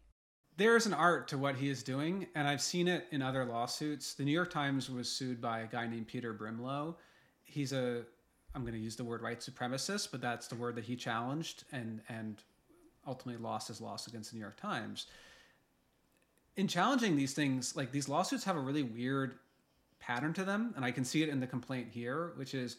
There 0.57 0.77
is 0.77 0.87
an 0.87 0.95
art 0.95 1.27
to 1.29 1.39
what 1.39 1.57
he 1.57 1.69
is 1.69 1.83
doing, 1.83 2.29
and 2.37 2.47
I've 2.47 2.61
seen 2.61 2.87
it 2.87 3.07
in 3.11 3.23
other 3.23 3.45
lawsuits. 3.45 4.15
The 4.15 4.25
New 4.25 4.31
York 4.31 4.53
Times 4.53 4.89
was 4.89 5.11
sued 5.11 5.41
by 5.41 5.61
a 5.61 5.67
guy 5.67 5.89
named 5.89 6.07
Peter 6.07 6.33
Brimelow. 6.33 6.95
He's 7.43 7.73
a, 7.73 8.05
I'm 8.55 8.63
going 8.63 8.75
to 8.75 8.79
use 8.79 8.95
the 8.95 9.03
word 9.03 9.21
white 9.21 9.41
supremacist, 9.41 10.13
but 10.13 10.21
that's 10.21 10.47
the 10.47 10.55
word 10.55 10.77
that 10.77 10.85
he 10.85 10.95
challenged 10.95 11.65
and 11.73 12.01
and 12.09 12.41
ultimately 13.05 13.43
lost 13.43 13.67
his 13.67 13.81
loss 13.81 14.07
against 14.07 14.31
the 14.31 14.37
New 14.37 14.43
York 14.43 14.61
Times. 14.61 15.07
In 16.57 16.69
challenging 16.69 17.17
these 17.17 17.35
things, 17.35 17.75
like 17.75 17.91
these 17.91 18.09
lawsuits 18.09 18.45
have 18.45 18.57
a 18.57 18.61
really 18.61 18.85
weird 18.85 19.39
pattern 19.99 20.33
to 20.35 20.45
them, 20.45 20.73
and 20.77 20.85
I 20.85 20.93
can 20.93 21.05
see 21.05 21.25
it 21.25 21.29
in 21.29 21.41
the 21.41 21.47
complaint 21.49 21.89
here, 21.91 22.33
which 22.37 22.55
is 22.55 22.77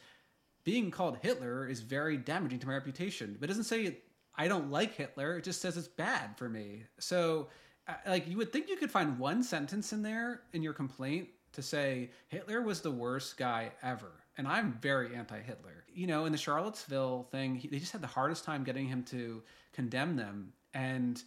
being 0.69 0.91
called 0.91 1.17
Hitler 1.23 1.65
is 1.65 1.79
very 1.79 2.15
damaging 2.15 2.59
to 2.59 2.67
my 2.67 2.73
reputation. 2.73 3.35
But 3.39 3.45
it 3.45 3.53
doesn't 3.53 3.63
say 3.63 3.97
I 4.35 4.47
don't 4.47 4.69
like 4.69 4.93
Hitler. 4.93 5.39
It 5.39 5.43
just 5.43 5.61
says 5.61 5.77
it's 5.77 5.87
bad 5.87 6.37
for 6.37 6.47
me. 6.47 6.83
So, 6.99 7.47
uh, 7.87 7.93
like, 8.05 8.27
you 8.27 8.37
would 8.37 8.53
think 8.53 8.69
you 8.69 8.77
could 8.77 8.91
find 8.91 9.17
one 9.17 9.41
sentence 9.41 9.93
in 9.93 10.03
there 10.03 10.43
in 10.53 10.61
your 10.61 10.73
complaint 10.73 11.29
to 11.53 11.63
say 11.63 12.11
Hitler 12.27 12.61
was 12.61 12.81
the 12.81 12.91
worst 12.91 13.35
guy 13.35 13.71
ever. 13.81 14.11
And 14.37 14.47
I'm 14.47 14.73
very 14.73 15.15
anti 15.15 15.39
Hitler. 15.41 15.85
You 15.91 16.05
know, 16.05 16.25
in 16.25 16.31
the 16.31 16.37
Charlottesville 16.37 17.27
thing, 17.31 17.55
he, 17.55 17.67
they 17.67 17.79
just 17.79 17.91
had 17.91 18.01
the 18.01 18.07
hardest 18.07 18.43
time 18.43 18.63
getting 18.63 18.87
him 18.87 19.01
to 19.05 19.41
condemn 19.73 20.15
them. 20.15 20.53
And 20.75 21.21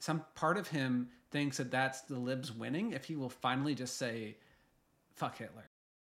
some 0.00 0.24
part 0.34 0.58
of 0.58 0.66
him 0.66 1.08
thinks 1.30 1.58
that 1.58 1.70
that's 1.70 2.00
the 2.00 2.18
libs 2.18 2.50
winning 2.50 2.90
if 2.90 3.04
he 3.04 3.14
will 3.14 3.30
finally 3.30 3.76
just 3.76 3.96
say, 3.96 4.38
fuck 5.14 5.38
Hitler. 5.38 5.70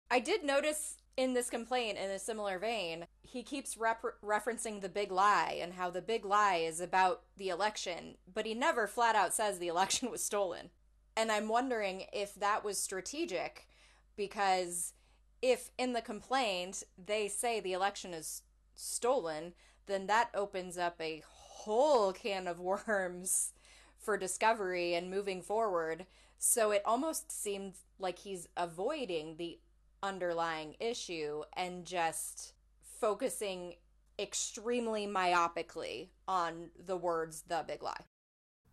I 0.09 0.19
did 0.19 0.45
notice 0.45 0.95
in 1.19 1.33
this 1.33 1.49
complaint, 1.49 1.97
in 1.97 2.09
a 2.09 2.17
similar 2.17 2.57
vein, 2.57 3.05
he 3.21 3.43
keeps 3.43 3.75
rep- 3.75 4.21
referencing 4.23 4.79
the 4.79 4.87
big 4.87 5.11
lie 5.11 5.59
and 5.61 5.73
how 5.73 5.89
the 5.89 6.01
big 6.01 6.23
lie 6.23 6.55
is 6.55 6.79
about 6.79 7.23
the 7.35 7.49
election, 7.49 8.15
but 8.33 8.45
he 8.45 8.53
never 8.53 8.87
flat 8.87 9.17
out 9.17 9.33
says 9.33 9.59
the 9.59 9.67
election 9.75 10.09
was 10.09 10.23
stolen. 10.23 10.69
And 11.17 11.29
I'm 11.29 11.49
wondering 11.49 12.05
if 12.13 12.35
that 12.35 12.63
was 12.63 12.77
strategic 12.77 13.67
because 14.15 14.93
if 15.41 15.71
in 15.77 15.91
the 15.91 16.01
complaint 16.01 16.83
they 16.97 17.27
say 17.27 17.59
the 17.59 17.73
election 17.73 18.13
is 18.13 18.43
stolen, 18.73 19.51
then 19.87 20.07
that 20.07 20.29
opens 20.33 20.77
up 20.77 20.95
a 21.01 21.21
whole 21.27 22.13
can 22.13 22.47
of 22.47 22.61
worms 22.61 23.51
for 23.97 24.15
discovery 24.15 24.93
and 24.95 25.11
moving 25.11 25.41
forward. 25.41 26.05
So 26.37 26.71
it 26.71 26.81
almost 26.85 27.29
seemed 27.29 27.73
like 27.99 28.19
he's 28.19 28.47
avoiding 28.55 29.35
the 29.35 29.59
underlying 30.03 30.75
issue 30.79 31.43
and 31.55 31.85
just 31.85 32.53
focusing 32.99 33.75
extremely 34.17 35.07
myopically 35.07 36.09
on 36.27 36.69
the 36.85 36.97
words 36.97 37.43
the 37.47 37.63
big 37.67 37.81
lie. 37.81 38.01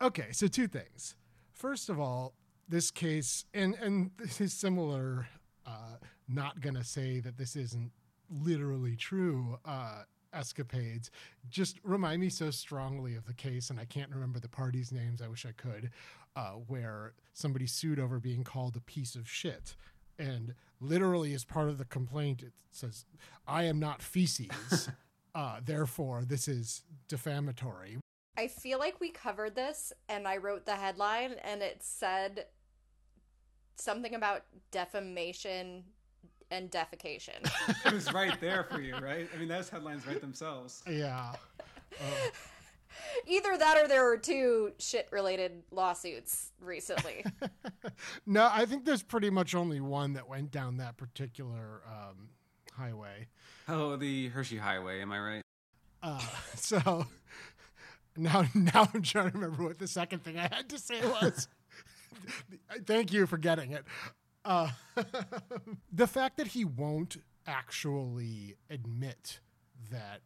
Okay, 0.03 0.29
so 0.33 0.47
two 0.47 0.67
things. 0.67 1.15
First 1.53 1.89
of 1.89 2.01
all, 2.01 2.35
this 2.69 2.91
case 2.91 3.45
and 3.55 3.75
and 3.75 4.11
this 4.19 4.41
is 4.41 4.53
similar 4.53 5.29
uh 5.67 5.97
not 6.29 6.61
going 6.61 6.75
to 6.75 6.85
say 6.85 7.21
that 7.21 7.37
this 7.39 7.57
isn't 7.57 7.93
literally 8.29 8.97
true 8.97 9.59
uh 9.65 10.03
escapades 10.33 11.11
just 11.49 11.79
remind 11.85 12.21
me 12.21 12.29
so 12.29 12.51
strongly 12.51 13.15
of 13.15 13.25
the 13.27 13.33
case 13.33 13.71
and 13.71 13.79
I 13.79 13.85
can't 13.85 14.11
remember 14.11 14.41
the 14.41 14.49
parties 14.49 14.91
names 14.93 15.23
I 15.23 15.29
wish 15.29 15.47
I 15.47 15.53
could 15.53 15.91
uh 16.35 16.55
where 16.67 17.13
somebody 17.33 17.67
sued 17.67 18.01
over 18.01 18.19
being 18.19 18.43
called 18.45 18.77
a 18.77 18.81
piece 18.81 19.15
of 19.15 19.31
shit 19.31 19.77
and 20.19 20.55
literally 20.81 21.33
as 21.35 21.45
part 21.45 21.69
of 21.69 21.79
the 21.79 21.85
complaint 21.85 22.43
it 22.43 22.53
says 22.71 23.05
i 23.47 23.65
am 23.65 23.79
not 23.79 24.03
feces 24.03 24.89
uh, 25.35 25.61
therefore 25.65 26.25
this 26.25 26.49
is 26.49 26.83
defamatory 27.09 27.99
I 28.39 28.49
feel 28.49 28.79
like 28.79 29.01
we 29.01 29.11
covered 29.11 29.55
this 29.55 29.95
and 30.09 30.29
I 30.29 30.37
wrote 30.37 30.67
the 30.67 30.75
headline 30.75 31.37
and 31.43 31.63
it 31.63 31.79
said 31.81 32.47
something 33.77 34.15
about 34.15 34.43
defamation 34.71 35.85
and 36.51 36.71
defecation. 36.71 37.51
it 37.87 37.93
was 37.93 38.13
right 38.13 38.39
there 38.41 38.65
for 38.65 38.81
you, 38.81 38.95
right? 38.99 39.29
I 39.35 39.39
mean, 39.39 39.49
those 39.49 39.69
headlines 39.69 40.07
write 40.07 40.21
themselves. 40.21 40.83
yeah 40.89 41.33
uh, 41.99 42.05
Either 43.27 43.57
that 43.57 43.79
or 43.83 43.89
there 43.89 44.05
were 44.05 44.17
two 44.17 44.73
shit 44.79 45.09
related 45.11 45.63
lawsuits 45.71 46.53
recently. 46.61 47.25
no 48.27 48.49
i 48.53 48.65
think 48.65 48.85
there's 48.85 49.03
pretty 49.03 49.31
much 49.31 49.55
only 49.55 49.81
one 49.81 50.13
that 50.15 50.29
went 50.29 50.51
down 50.51 50.77
that 50.79 50.97
particular 50.97 51.83
um, 51.87 52.29
highway 52.77 53.27
Oh, 53.69 53.97
the 53.97 54.29
Hershey 54.29 54.59
Highway, 54.59 55.01
am 55.03 55.11
I 55.11 55.19
right? 55.19 55.43
uh, 56.03 56.21
so 56.55 57.07
now 58.17 58.45
now 58.55 58.89
i'm 58.95 59.03
trying 59.03 59.31
to 59.31 59.39
remember 59.39 59.63
what 59.65 59.79
the 59.79 59.89
second 59.89 60.23
thing 60.25 60.39
i 60.39 60.43
had 60.43 60.69
to 60.71 60.79
say 60.79 61.01
was 61.07 61.49
thank 62.87 63.13
you 63.13 63.27
for 63.27 63.37
getting 63.39 63.73
it 63.73 63.85
uh, 64.45 64.71
the 65.93 66.07
fact 66.07 66.37
that 66.37 66.47
he 66.49 66.65
won't 66.65 67.17
actually 67.49 68.55
admit 68.71 69.41
that 69.91 70.21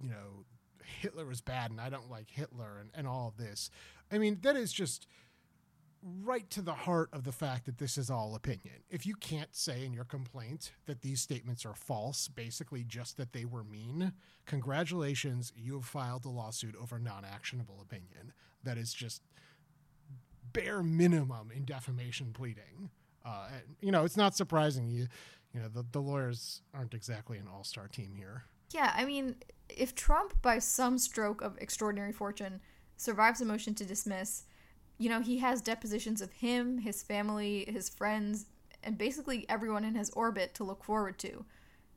you 0.00 0.08
know 0.08 0.44
hitler 0.90 1.26
was 1.26 1.40
bad 1.40 1.70
and 1.70 1.80
i 1.80 1.88
don't 1.88 2.10
like 2.10 2.30
hitler 2.30 2.78
and, 2.80 2.90
and 2.94 3.06
all 3.06 3.28
of 3.28 3.36
this 3.36 3.70
i 4.10 4.18
mean 4.18 4.38
that 4.42 4.56
is 4.56 4.72
just 4.72 5.06
right 6.22 6.48
to 6.50 6.62
the 6.62 6.72
heart 6.72 7.10
of 7.12 7.24
the 7.24 7.32
fact 7.32 7.66
that 7.66 7.78
this 7.78 7.98
is 7.98 8.10
all 8.10 8.34
opinion. 8.34 8.82
If 8.90 9.06
you 9.06 9.14
can't 9.14 9.54
say 9.54 9.84
in 9.84 9.92
your 9.92 10.04
complaint 10.04 10.72
that 10.86 11.02
these 11.02 11.20
statements 11.20 11.66
are 11.66 11.74
false, 11.74 12.28
basically 12.28 12.84
just 12.84 13.16
that 13.18 13.32
they 13.32 13.44
were 13.44 13.64
mean, 13.64 14.12
congratulations, 14.46 15.52
you 15.54 15.74
have 15.74 15.84
filed 15.84 16.24
a 16.24 16.30
lawsuit 16.30 16.74
over 16.80 16.98
non 16.98 17.24
actionable 17.24 17.80
opinion. 17.82 18.32
That 18.62 18.78
is 18.78 18.92
just 18.92 19.22
bare 20.52 20.82
minimum 20.82 21.50
in 21.54 21.64
defamation 21.64 22.32
pleading. 22.32 22.90
Uh, 23.24 23.48
you 23.80 23.92
know, 23.92 24.04
it's 24.04 24.16
not 24.16 24.34
surprising 24.34 24.88
you. 24.88 25.06
You 25.52 25.60
know, 25.60 25.68
the, 25.68 25.84
the 25.90 26.00
lawyers 26.00 26.62
aren't 26.74 26.94
exactly 26.94 27.36
an 27.36 27.46
all 27.52 27.64
star 27.64 27.88
team 27.88 28.14
here. 28.16 28.44
Yeah, 28.72 28.92
I 28.96 29.04
mean, 29.04 29.34
if 29.76 29.94
Trump, 29.94 30.40
by 30.42 30.58
some 30.58 30.98
stroke 30.98 31.42
of 31.42 31.58
extraordinary 31.58 32.12
fortune, 32.12 32.60
survives 32.96 33.40
a 33.40 33.44
motion 33.44 33.74
to 33.74 33.84
dismiss, 33.84 34.44
you 34.98 35.08
know, 35.08 35.20
he 35.20 35.38
has 35.38 35.62
depositions 35.62 36.20
of 36.20 36.32
him, 36.32 36.78
his 36.78 37.02
family, 37.02 37.64
his 37.68 37.88
friends, 37.88 38.46
and 38.82 38.98
basically 38.98 39.46
everyone 39.48 39.84
in 39.84 39.94
his 39.94 40.10
orbit 40.10 40.54
to 40.54 40.64
look 40.64 40.84
forward 40.84 41.18
to. 41.18 41.44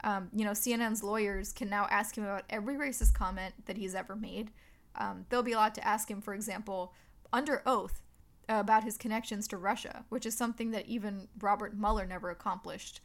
Um, 0.04 0.30
you 0.34 0.46
know, 0.46 0.52
CNN's 0.52 1.04
lawyers 1.04 1.54
can 1.54 1.70
now 1.70 1.88
ask 1.90 2.18
him 2.18 2.24
about 2.24 2.44
every 2.50 2.76
racist 2.76 3.14
comment 3.14 3.54
that 3.66 3.78
he's 3.78 3.96
ever 3.96 4.16
made. 4.16 4.52
Um, 4.96 5.26
they'll 5.30 5.44
be 5.44 5.54
allowed 5.54 5.76
to 5.76 5.88
ask 5.88 6.10
him, 6.10 6.22
for 6.22 6.34
example, 6.34 6.94
under 7.32 7.62
oath, 7.66 8.04
about 8.50 8.84
his 8.84 8.98
connections 8.98 9.48
to 9.48 9.58
Russia, 9.58 10.06
which 10.10 10.26
is 10.26 10.36
something 10.36 10.72
that 10.72 10.88
even 10.88 11.28
Robert 11.40 11.78
Mueller 11.78 12.06
never 12.06 12.30
accomplished. 12.30 13.02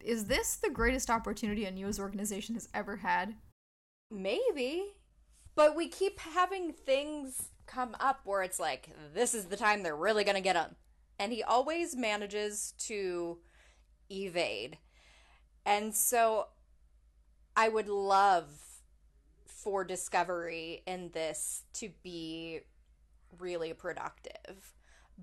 Is 0.00 0.24
this 0.24 0.56
the 0.56 0.70
greatest 0.70 1.10
opportunity 1.10 1.64
a 1.64 1.70
news 1.70 2.00
organization 2.00 2.54
has 2.54 2.68
ever 2.74 2.96
had? 2.96 3.34
Maybe. 4.12 4.84
But 5.54 5.76
we 5.76 5.88
keep 5.88 6.20
having 6.20 6.72
things 6.72 7.50
come 7.66 7.96
up 8.00 8.20
where 8.24 8.42
it's 8.42 8.60
like, 8.60 8.90
this 9.14 9.34
is 9.34 9.46
the 9.46 9.56
time 9.56 9.82
they're 9.82 9.96
really 9.96 10.24
going 10.24 10.36
to 10.36 10.42
get 10.42 10.56
him. 10.56 10.76
And 11.18 11.32
he 11.32 11.42
always 11.42 11.96
manages 11.96 12.74
to 12.80 13.38
evade. 14.10 14.78
And 15.64 15.94
so 15.94 16.48
I 17.56 17.68
would 17.68 17.88
love 17.88 18.48
for 19.46 19.84
Discovery 19.84 20.82
in 20.86 21.10
this 21.12 21.62
to 21.74 21.90
be 22.02 22.60
really 23.38 23.72
productive. 23.72 24.74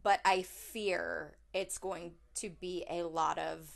But 0.02 0.22
I 0.24 0.44
fear 0.44 1.38
it's 1.54 1.78
going 1.78 2.14
to 2.36 2.50
be 2.50 2.86
a 2.90 3.04
lot 3.04 3.38
of 3.38 3.70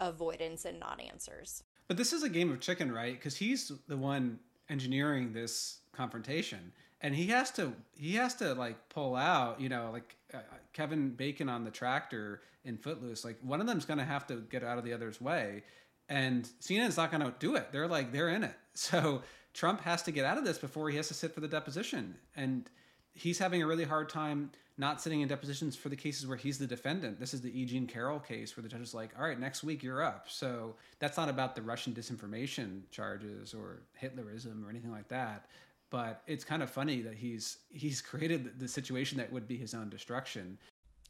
avoidance 0.00 0.64
and 0.64 0.80
non 0.80 1.00
answers. 1.00 1.62
But 1.88 1.96
this 1.96 2.12
is 2.12 2.22
a 2.22 2.28
game 2.28 2.50
of 2.50 2.60
chicken, 2.60 2.90
right? 2.90 3.14
Because 3.14 3.36
he's 3.36 3.70
the 3.86 3.96
one 3.96 4.38
engineering 4.68 5.32
this 5.32 5.80
confrontation, 5.92 6.72
and 7.00 7.14
he 7.14 7.26
has 7.28 7.50
to 7.52 7.72
he 7.96 8.14
has 8.14 8.34
to 8.36 8.54
like 8.54 8.88
pull 8.88 9.16
out. 9.16 9.60
You 9.60 9.68
know, 9.68 9.90
like 9.92 10.16
uh, 10.34 10.38
Kevin 10.72 11.10
Bacon 11.10 11.48
on 11.48 11.64
the 11.64 11.70
tractor 11.70 12.42
in 12.64 12.76
Footloose. 12.76 13.24
Like 13.24 13.38
one 13.42 13.60
of 13.60 13.66
them's 13.66 13.84
to 13.98 14.04
have 14.04 14.26
to 14.28 14.36
get 14.50 14.62
out 14.62 14.78
of 14.78 14.84
the 14.84 14.92
other's 14.92 15.20
way, 15.20 15.62
and 16.08 16.48
CNN's 16.60 16.96
not 16.96 17.10
to 17.22 17.34
do 17.38 17.56
it. 17.56 17.72
They're 17.72 17.88
like 17.88 18.12
they're 18.12 18.28
in 18.30 18.44
it. 18.44 18.54
So 18.78 19.22
Trump 19.56 19.80
has 19.80 20.02
to 20.02 20.10
get 20.10 20.26
out 20.26 20.36
of 20.36 20.44
this 20.44 20.58
before 20.58 20.90
he 20.90 20.98
has 20.98 21.08
to 21.08 21.14
sit 21.14 21.32
for 21.34 21.40
the 21.40 21.48
deposition. 21.48 22.16
And 22.36 22.68
he's 23.14 23.38
having 23.38 23.62
a 23.62 23.66
really 23.66 23.84
hard 23.84 24.10
time 24.10 24.50
not 24.78 25.00
sitting 25.00 25.22
in 25.22 25.28
depositions 25.28 25.74
for 25.74 25.88
the 25.88 25.96
cases 25.96 26.26
where 26.26 26.36
he's 26.36 26.58
the 26.58 26.66
defendant. 26.66 27.18
This 27.18 27.32
is 27.32 27.40
the 27.40 27.50
Eugene 27.50 27.86
Carroll 27.86 28.20
case 28.20 28.56
where 28.56 28.62
the 28.62 28.68
judge 28.68 28.82
is 28.82 28.94
like, 28.94 29.10
all 29.18 29.24
right, 29.24 29.38
next 29.38 29.64
week 29.64 29.82
you're 29.82 30.02
up. 30.02 30.26
So 30.28 30.74
that's 30.98 31.16
not 31.16 31.28
about 31.28 31.56
the 31.56 31.62
Russian 31.62 31.94
disinformation 31.94 32.82
charges 32.90 33.54
or 33.54 33.82
Hitlerism 34.00 34.64
or 34.64 34.70
anything 34.70 34.90
like 34.90 35.08
that. 35.08 35.46
But 35.88 36.22
it's 36.26 36.44
kind 36.44 36.62
of 36.62 36.70
funny 36.70 37.00
that 37.02 37.14
he's 37.14 37.58
he's 37.70 38.02
created 38.02 38.58
the 38.58 38.68
situation 38.68 39.18
that 39.18 39.32
would 39.32 39.46
be 39.46 39.56
his 39.56 39.72
own 39.72 39.88
destruction. 39.88 40.58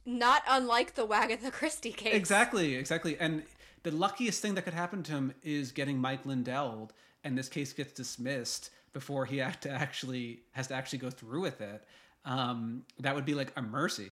Not 0.04 0.42
unlike 0.48 0.94
the 0.94 1.06
Wagatha 1.06 1.50
Christie 1.50 1.92
case. 1.92 2.14
Exactly, 2.14 2.76
exactly. 2.76 3.18
And 3.18 3.42
the 3.82 3.90
luckiest 3.90 4.42
thing 4.42 4.54
that 4.54 4.62
could 4.62 4.74
happen 4.74 5.02
to 5.04 5.12
him 5.12 5.34
is 5.42 5.72
getting 5.72 5.98
Mike 5.98 6.24
Lindell, 6.26 6.92
and 7.24 7.36
this 7.36 7.48
case 7.48 7.72
gets 7.72 7.92
dismissed 7.92 8.70
before 8.92 9.26
he 9.26 9.38
to 9.38 9.70
actually 9.70 10.40
has 10.52 10.68
to 10.68 10.74
actually 10.74 10.98
go 10.98 11.10
through 11.10 11.40
with 11.40 11.60
it. 11.60 11.84
Um, 12.26 12.82
that 13.00 13.14
would 13.14 13.24
be 13.24 13.34
like 13.34 13.52
a 13.56 13.62
mercy. 13.62 14.10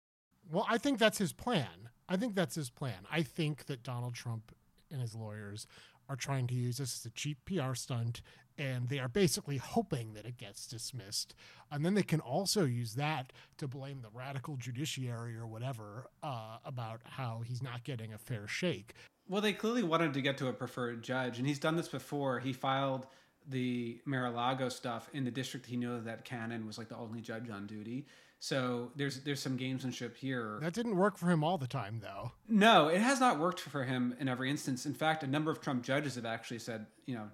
Well, 0.52 0.65
I 0.69 0.78
think 0.78 1.00
that's 1.00 1.17
his 1.17 1.34
plan. 1.34 1.89
I 2.08 2.17
think 2.17 2.36
that's 2.36 2.56
his 2.56 2.69
plan. 2.69 3.08
I 3.10 3.24
think 3.24 3.65
that 3.67 3.84
Donald 3.84 4.13
Trump 4.13 4.54
and 4.91 5.02
his 5.02 5.15
lawyers 5.15 5.65
are 6.10 6.17
trying 6.17 6.45
to 6.47 6.54
use 6.54 6.78
this 6.78 7.00
as 7.00 7.06
a 7.06 7.10
cheap 7.12 7.38
PR 7.45 7.74
stunt, 7.74 8.21
and 8.58 8.89
they 8.89 9.00
are 9.00 9.08
basically 9.08 9.56
hoping 9.58 10.13
that 10.13 10.26
it 10.26 10.38
gets 10.38 10.67
dismissed. 10.67 11.34
And 11.71 11.86
then 11.86 11.93
they 11.93 12.04
can 12.04 12.19
also 12.19 12.65
use 12.65 12.95
that 12.95 13.32
to 13.58 13.67
blame 13.67 14.02
the 14.02 14.10
radical 14.13 14.58
judiciary 14.58 15.38
or 15.38 15.47
whatever 15.47 16.08
uh, 16.21 16.58
about 16.65 17.00
how 17.06 17.43
he's 17.45 17.63
not 17.63 17.86
getting 17.86 18.12
a 18.12 18.17
fair 18.17 18.45
shake. 18.45 18.93
Well, 19.30 19.41
they 19.41 19.54
clearly 19.54 19.84
wanted 19.84 20.13
to 20.15 20.21
get 20.21 20.38
to 20.39 20.50
a 20.50 20.54
preferred 20.54 21.02
judge, 21.02 21.38
and 21.38 21.47
he's 21.47 21.60
done 21.60 21.78
this 21.78 21.88
before. 21.88 22.39
He 22.39 22.52
filed 22.52 23.08
the 23.51 23.99
Mar-a-Lago 24.05 24.69
stuff 24.69 25.09
in 25.13 25.23
the 25.23 25.31
district 25.31 25.65
he 25.65 25.77
knew 25.77 26.01
that 26.01 26.25
Cannon 26.25 26.65
was 26.65 26.77
like 26.77 26.89
the 26.89 26.97
only 26.97 27.21
judge 27.21 27.49
on 27.49 27.67
duty. 27.67 28.05
So 28.39 28.91
there's 28.95 29.19
there's 29.19 29.39
some 29.39 29.55
gamesmanship 29.55 30.15
here. 30.15 30.57
That 30.61 30.73
didn't 30.73 30.95
work 30.95 31.15
for 31.15 31.29
him 31.29 31.43
all 31.43 31.59
the 31.59 31.67
time, 31.67 31.99
though. 32.01 32.31
No, 32.49 32.87
it 32.87 32.99
has 32.99 33.19
not 33.19 33.37
worked 33.37 33.59
for 33.59 33.83
him 33.83 34.15
in 34.19 34.27
every 34.27 34.49
instance. 34.49 34.87
In 34.87 34.95
fact, 34.95 35.21
a 35.21 35.27
number 35.27 35.51
of 35.51 35.61
Trump 35.61 35.83
judges 35.83 36.15
have 36.15 36.25
actually 36.25 36.57
said, 36.57 36.87
you 37.05 37.13
know, 37.13 37.29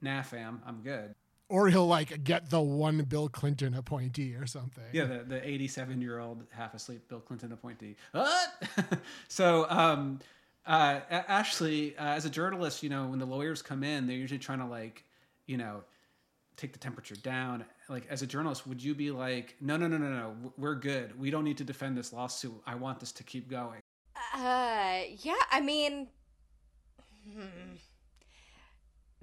nah, 0.00 0.22
fam, 0.22 0.62
I'm 0.64 0.80
good. 0.82 1.16
Or 1.48 1.68
he'll 1.68 1.88
like 1.88 2.22
get 2.22 2.50
the 2.50 2.60
one 2.60 3.02
Bill 3.04 3.28
Clinton 3.28 3.74
appointee 3.74 4.34
or 4.34 4.46
something. 4.46 4.84
Yeah, 4.92 5.06
the, 5.06 5.24
the 5.24 5.48
87 5.48 6.00
year 6.00 6.20
old 6.20 6.44
half 6.50 6.72
asleep 6.72 7.08
Bill 7.08 7.20
Clinton 7.20 7.50
appointee. 7.50 7.96
What? 8.12 8.62
so, 9.28 9.66
um, 9.68 10.20
uh, 10.66 11.00
Ashley, 11.10 11.96
uh, 11.96 12.02
as 12.02 12.26
a 12.26 12.30
journalist, 12.30 12.82
you 12.82 12.90
know, 12.90 13.06
when 13.06 13.18
the 13.18 13.26
lawyers 13.26 13.62
come 13.62 13.82
in, 13.82 14.06
they're 14.06 14.16
usually 14.16 14.38
trying 14.38 14.58
to 14.58 14.66
like, 14.66 15.04
you 15.48 15.56
know, 15.56 15.82
take 16.56 16.72
the 16.72 16.78
temperature 16.78 17.16
down. 17.16 17.64
Like, 17.88 18.06
as 18.08 18.22
a 18.22 18.26
journalist, 18.26 18.66
would 18.66 18.82
you 18.82 18.94
be 18.94 19.10
like, 19.10 19.56
no, 19.60 19.76
no, 19.76 19.88
no, 19.88 19.96
no, 19.96 20.08
no, 20.08 20.52
we're 20.56 20.76
good. 20.76 21.18
We 21.18 21.30
don't 21.30 21.44
need 21.44 21.58
to 21.58 21.64
defend 21.64 21.96
this 21.96 22.12
lawsuit. 22.12 22.60
I 22.66 22.76
want 22.76 23.00
this 23.00 23.10
to 23.12 23.24
keep 23.24 23.48
going. 23.48 23.80
Uh, 24.34 25.00
yeah, 25.22 25.34
I 25.50 25.60
mean, 25.60 26.08
hmm. 27.32 27.76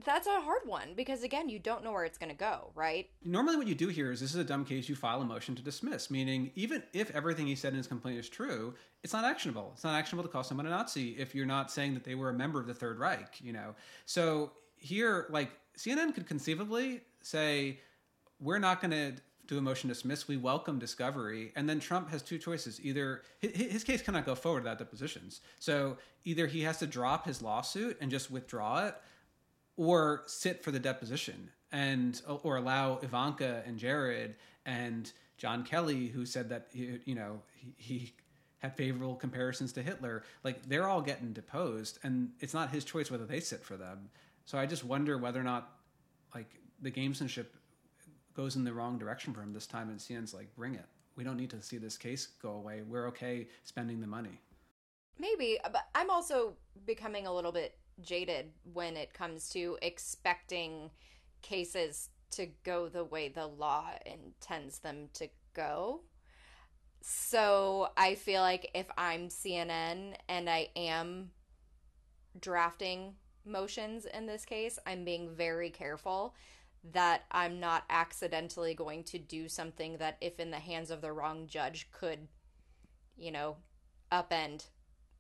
That's 0.04 0.28
a 0.28 0.42
hard 0.42 0.62
one 0.66 0.94
because 0.96 1.24
again, 1.24 1.48
you 1.48 1.58
don't 1.58 1.84
know 1.84 1.92
where 1.92 2.04
it's 2.04 2.18
going 2.18 2.30
to 2.30 2.36
go, 2.38 2.72
right? 2.76 3.10
Normally, 3.24 3.56
what 3.56 3.66
you 3.66 3.76
do 3.76 3.88
here 3.88 4.12
is 4.12 4.20
this 4.20 4.32
is 4.32 4.36
a 4.36 4.44
dumb 4.44 4.66
case. 4.66 4.90
You 4.90 4.96
file 4.96 5.22
a 5.22 5.26
motion 5.26 5.56
to 5.56 5.62
dismiss, 5.62 6.12
meaning 6.12 6.52
even 6.56 6.84
if 6.94 7.12
everything 7.16 7.48
he 7.48 7.56
said 7.56 7.70
in 7.70 7.78
his 7.78 7.88
complaint 7.88 8.20
is 8.20 8.28
true, 8.28 8.76
it's 9.04 9.14
not 9.14 9.24
actionable. 9.24 9.72
It's 9.74 9.86
not 9.86 9.96
actionable 9.96 10.24
to 10.24 10.30
call 10.30 10.44
someone 10.44 10.68
a 10.68 10.70
Nazi 10.70 11.12
if 11.18 11.34
you're 11.34 11.46
not 11.46 11.72
saying 11.72 11.94
that 11.94 12.04
they 12.04 12.14
were 12.14 12.30
a 12.30 12.34
member 12.34 12.60
of 12.60 12.68
the 12.68 12.74
Third 12.74 13.00
Reich. 13.00 13.40
You 13.42 13.54
know, 13.54 13.74
so 14.06 14.52
here, 14.76 15.28
like 15.30 15.52
CNN 15.78 16.14
could 16.14 16.28
conceivably 16.28 17.02
say, 17.22 17.80
we're 18.40 18.60
not 18.60 18.82
going 18.82 18.92
to 18.92 19.14
do 19.48 19.58
a 19.58 19.62
motion 19.62 19.90
dismiss. 19.90 20.28
We 20.28 20.38
welcome 20.38 20.80
discovery. 20.80 21.52
And 21.56 21.70
then 21.70 21.80
Trump 21.80 22.10
has 22.10 22.22
two 22.22 22.38
choices. 22.38 22.84
Either 22.84 23.22
his 23.40 23.84
case 23.84 24.02
cannot 24.02 24.26
go 24.26 24.36
forward 24.36 24.64
without 24.64 24.80
depositions. 24.80 25.42
So 25.60 25.98
either 26.24 26.48
he 26.48 26.62
has 26.62 26.80
to 26.80 26.88
drop 26.88 27.26
his 27.26 27.42
lawsuit 27.42 27.98
and 28.02 28.10
just 28.10 28.32
withdraw 28.32 28.88
it, 28.88 28.96
or 29.78 30.24
sit 30.26 30.64
for 30.64 30.72
the 30.72 30.80
deposition 30.80 31.50
and 31.72 32.22
or 32.44 32.58
allow 32.58 33.00
Ivanka 33.02 33.62
and 33.66 33.78
Jared 33.78 34.36
and 34.66 35.12
John 35.38 35.64
Kelly, 35.64 36.08
who 36.08 36.26
said 36.26 36.50
that 36.50 36.68
you 36.74 37.16
know 37.16 37.42
he, 37.54 37.74
he 37.78 38.14
had 38.60 38.76
favorable 38.76 39.16
comparisons 39.16 39.74
to 39.74 39.84
Hitler, 39.84 40.24
like 40.44 40.68
they're 40.68 40.88
all 40.88 41.02
getting 41.02 41.34
deposed, 41.34 42.00
and 42.04 42.32
it's 42.40 42.54
not 42.54 42.72
his 42.72 42.86
choice 42.86 43.12
whether 43.12 43.26
they 43.26 43.40
sit 43.40 43.64
for 43.64 43.76
them. 43.76 44.10
So 44.46 44.58
I 44.58 44.66
just 44.66 44.84
wonder 44.84 45.18
whether 45.18 45.40
or 45.40 45.44
not 45.44 45.72
like 46.34 46.50
the 46.82 46.92
gamesmanship 46.92 47.48
goes 48.36 48.56
in 48.56 48.64
the 48.64 48.74
wrong 48.74 48.98
direction 48.98 49.34
for 49.34 49.42
him 49.42 49.54
this 49.54 49.66
time, 49.66 49.90
and 49.90 50.00
CNN's 50.00 50.34
like, 50.34 50.54
bring 50.56 50.76
it. 50.76 50.86
We 51.16 51.24
don't 51.24 51.38
need 51.38 51.50
to 51.52 51.62
see 51.62 51.78
this 51.78 51.98
case 51.98 52.28
go 52.42 52.52
away. 52.52 52.82
We're 52.88 53.08
okay 53.08 53.48
spending 53.64 54.02
the 54.02 54.08
money. 54.08 54.42
Maybe, 55.18 55.58
but 55.64 55.88
I'm 55.96 56.10
also 56.10 56.56
becoming 56.86 57.26
a 57.26 57.34
little 57.34 57.54
bit 57.54 57.78
jaded 58.02 58.52
when 58.74 58.98
it 58.98 59.14
comes 59.14 59.50
to 59.52 59.78
expecting 59.82 60.92
cases 61.42 62.10
to 62.32 62.48
go 62.64 62.90
the 62.90 63.06
way 63.06 63.30
the 63.30 63.48
law 63.48 63.86
intends 64.06 64.80
them 64.80 65.08
to 65.14 65.30
go. 65.54 66.02
So 67.02 67.90
I 67.96 68.16
feel 68.16 68.42
like 68.42 68.70
if 68.74 68.88
I'm 68.98 69.30
CNN 69.30 70.16
and 70.28 70.50
I 70.50 70.70
am 70.76 71.30
drafting 72.38 73.14
motions 73.46 74.06
in 74.06 74.26
this 74.26 74.46
case, 74.46 74.80
I'm 74.86 75.04
being 75.04 75.30
very 75.30 75.70
careful 75.70 76.36
that 76.94 77.24
I'm 77.32 77.60
not 77.60 77.84
accidentally 77.90 78.74
going 78.74 79.04
to 79.06 79.18
do 79.18 79.50
something 79.50 79.98
that, 79.98 80.18
if 80.22 80.40
in 80.40 80.52
the 80.52 80.60
hands 80.60 80.92
of 80.92 81.02
the 81.02 81.12
wrong 81.12 81.48
judge, 81.48 81.90
could, 81.92 82.28
you 83.18 83.32
know, 83.32 83.58
upend 84.12 84.66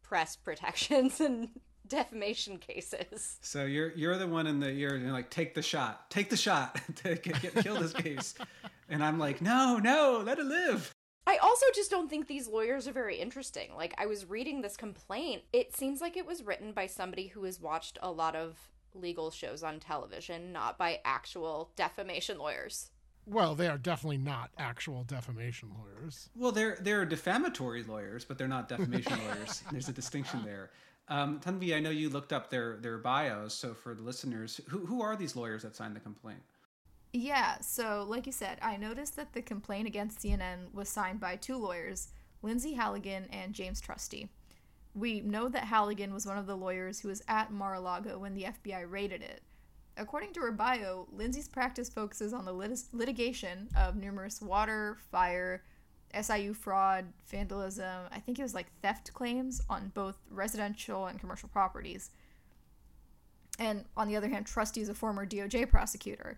press 0.03 0.35
protections 0.43 1.19
and 1.19 1.49
defamation 1.87 2.57
cases. 2.57 3.37
So 3.41 3.65
you're 3.65 3.91
you're 3.91 4.17
the 4.17 4.27
one 4.27 4.47
in 4.47 4.59
the 4.59 4.71
you're, 4.71 4.97
you're 4.97 5.11
like 5.11 5.29
take 5.29 5.53
the 5.53 5.61
shot, 5.61 6.09
take 6.09 6.29
the 6.29 6.37
shot 6.37 6.79
to 6.97 7.15
get, 7.15 7.41
get 7.41 7.55
kill 7.55 7.79
this 7.79 7.93
case, 7.93 8.35
and 8.89 9.03
I'm 9.03 9.19
like 9.19 9.41
no 9.41 9.77
no 9.77 10.21
let 10.25 10.39
it 10.39 10.45
live. 10.45 10.94
I 11.27 11.37
also 11.37 11.65
just 11.73 11.89
don't 11.89 12.09
think 12.09 12.27
these 12.27 12.47
lawyers 12.47 12.87
are 12.87 12.91
very 12.93 13.17
interesting. 13.17 13.71
Like 13.75 13.95
I 13.97 14.05
was 14.05 14.29
reading 14.29 14.61
this 14.61 14.77
complaint, 14.77 15.41
it 15.51 15.75
seems 15.75 16.01
like 16.01 16.17
it 16.17 16.25
was 16.25 16.43
written 16.43 16.71
by 16.71 16.87
somebody 16.87 17.27
who 17.27 17.43
has 17.45 17.59
watched 17.59 17.97
a 18.01 18.11
lot 18.11 18.35
of 18.35 18.57
legal 18.93 19.31
shows 19.31 19.63
on 19.63 19.79
television, 19.79 20.53
not 20.53 20.77
by 20.77 20.99
actual 21.03 21.71
defamation 21.75 22.37
lawyers. 22.37 22.91
Well, 23.27 23.55
they 23.55 23.67
are 23.67 23.77
definitely 23.77 24.19
not 24.19 24.51
actual 24.57 25.03
defamation 25.03 25.71
lawyers. 25.79 26.29
Well, 26.35 26.51
they're 26.51 26.77
they're 26.79 27.05
defamatory 27.05 27.83
lawyers, 27.83 28.23
but 28.23 28.37
they're 28.37 28.47
not 28.47 28.69
defamation 28.69 29.17
lawyers. 29.27 29.63
There's 29.71 29.89
a 29.89 29.93
distinction 29.93 30.43
there. 30.45 30.69
Um, 31.07 31.39
Tanvi, 31.39 31.75
I 31.75 31.79
know 31.79 31.89
you 31.89 32.09
looked 32.09 32.33
up 32.33 32.49
their 32.51 32.77
their 32.77 32.99
bios. 32.99 33.53
So 33.55 33.73
for 33.73 33.95
the 33.95 34.03
listeners, 34.03 34.61
who 34.69 34.85
who 34.85 35.01
are 35.01 35.15
these 35.15 35.35
lawyers 35.35 35.63
that 35.63 35.75
signed 35.75 35.95
the 35.95 35.99
complaint? 35.99 36.41
Yeah, 37.17 37.61
so 37.61 38.05
like 38.05 38.25
you 38.25 38.33
said, 38.33 38.57
I 38.61 38.75
noticed 38.75 39.15
that 39.15 39.31
the 39.31 39.41
complaint 39.41 39.87
against 39.87 40.19
CNN 40.19 40.73
was 40.73 40.89
signed 40.89 41.21
by 41.21 41.37
two 41.37 41.55
lawyers, 41.55 42.09
Lindsay 42.41 42.73
Halligan 42.73 43.27
and 43.31 43.53
James 43.53 43.79
Trusty. 43.79 44.27
We 44.93 45.21
know 45.21 45.47
that 45.47 45.63
Halligan 45.63 46.13
was 46.13 46.25
one 46.25 46.37
of 46.37 46.45
the 46.45 46.57
lawyers 46.57 46.99
who 46.99 47.07
was 47.07 47.23
at 47.29 47.53
Mar-a-Lago 47.53 48.19
when 48.19 48.33
the 48.33 48.47
FBI 48.47 48.91
raided 48.91 49.21
it. 49.21 49.43
According 49.95 50.33
to 50.33 50.41
her 50.41 50.51
bio, 50.51 51.07
Lindsay's 51.09 51.47
practice 51.47 51.87
focuses 51.87 52.33
on 52.33 52.43
the 52.43 52.51
lit- 52.51 52.83
litigation 52.91 53.69
of 53.77 53.95
numerous 53.95 54.41
water, 54.41 54.97
fire, 55.09 55.63
SIU 56.21 56.53
fraud, 56.53 57.05
vandalism, 57.27 58.09
I 58.11 58.19
think 58.19 58.39
it 58.39 58.43
was 58.43 58.53
like 58.53 58.67
theft 58.81 59.13
claims 59.13 59.61
on 59.69 59.93
both 59.93 60.17
residential 60.29 61.05
and 61.05 61.17
commercial 61.17 61.47
properties. 61.47 62.09
And 63.57 63.85
on 63.95 64.09
the 64.09 64.17
other 64.17 64.27
hand, 64.27 64.47
Trusty 64.47 64.81
is 64.81 64.89
a 64.89 64.93
former 64.93 65.25
DOJ 65.25 65.69
prosecutor. 65.69 66.37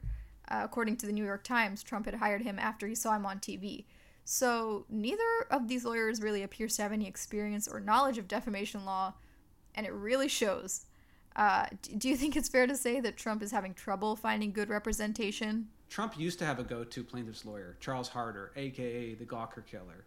Uh, 0.50 0.62
according 0.64 0.98
to 0.98 1.06
the 1.06 1.12
New 1.12 1.26
York 1.26 1.44
Times, 1.44 1.84
Trump 1.84 2.06
had 2.06 2.16
hired 2.16 2.42
him 2.42 2.58
after 2.60 2.88
he 2.88 2.96
saw 2.96 3.16
him 3.16 3.26
on 3.26 3.40
TV. 3.40 3.86
So 4.24 4.86
neither 4.90 5.24
of 5.52 5.68
these 5.68 5.86
lawyers 5.86 6.22
really 6.22 6.44
appears 6.44 6.76
to 6.76 6.84
have 6.84 6.92
any 6.92 7.08
experience 7.08 7.68
or 7.68 7.80
knowledge 7.80 8.18
of 8.18 8.28
defamation 8.28 8.86
law, 8.86 9.14
and 9.76 9.86
it 9.86 9.94
really 9.94 10.28
shows. 10.28 10.86
Uh, 11.36 11.68
do 11.98 12.10
you 12.10 12.18
think 12.18 12.36
it's 12.36 12.50
fair 12.50 12.66
to 12.66 12.76
say 12.76 13.00
that 13.00 13.16
Trump 13.16 13.44
is 13.44 13.52
having 13.52 13.74
trouble 13.74 14.16
finding 14.16 14.52
good 14.52 14.70
representation? 14.70 15.68
Trump 15.90 16.20
used 16.20 16.40
to 16.40 16.46
have 16.46 16.60
a 16.60 16.64
go 16.64 16.84
to 16.84 17.04
plaintiff's 17.04 17.46
lawyer, 17.46 17.78
Charles 17.80 18.10
Harder, 18.10 18.52
aka 18.56 19.14
the 19.14 19.26
Gawker 19.26 19.66
killer. 19.66 20.04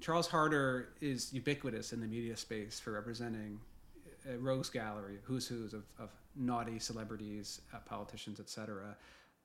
Charles 0.00 0.26
Harder 0.26 0.90
is 1.00 1.32
ubiquitous 1.32 1.92
in 1.92 2.00
the 2.00 2.06
media 2.06 2.36
space 2.36 2.78
for 2.78 2.92
representing 2.92 3.60
a 4.28 4.38
rogues 4.38 4.70
gallery, 4.70 5.18
who's 5.22 5.46
who's 5.46 5.74
of, 5.74 5.84
of 5.98 6.10
naughty 6.36 6.78
celebrities, 6.78 7.62
uh, 7.74 7.78
politicians, 7.80 8.40
etc. 8.40 8.96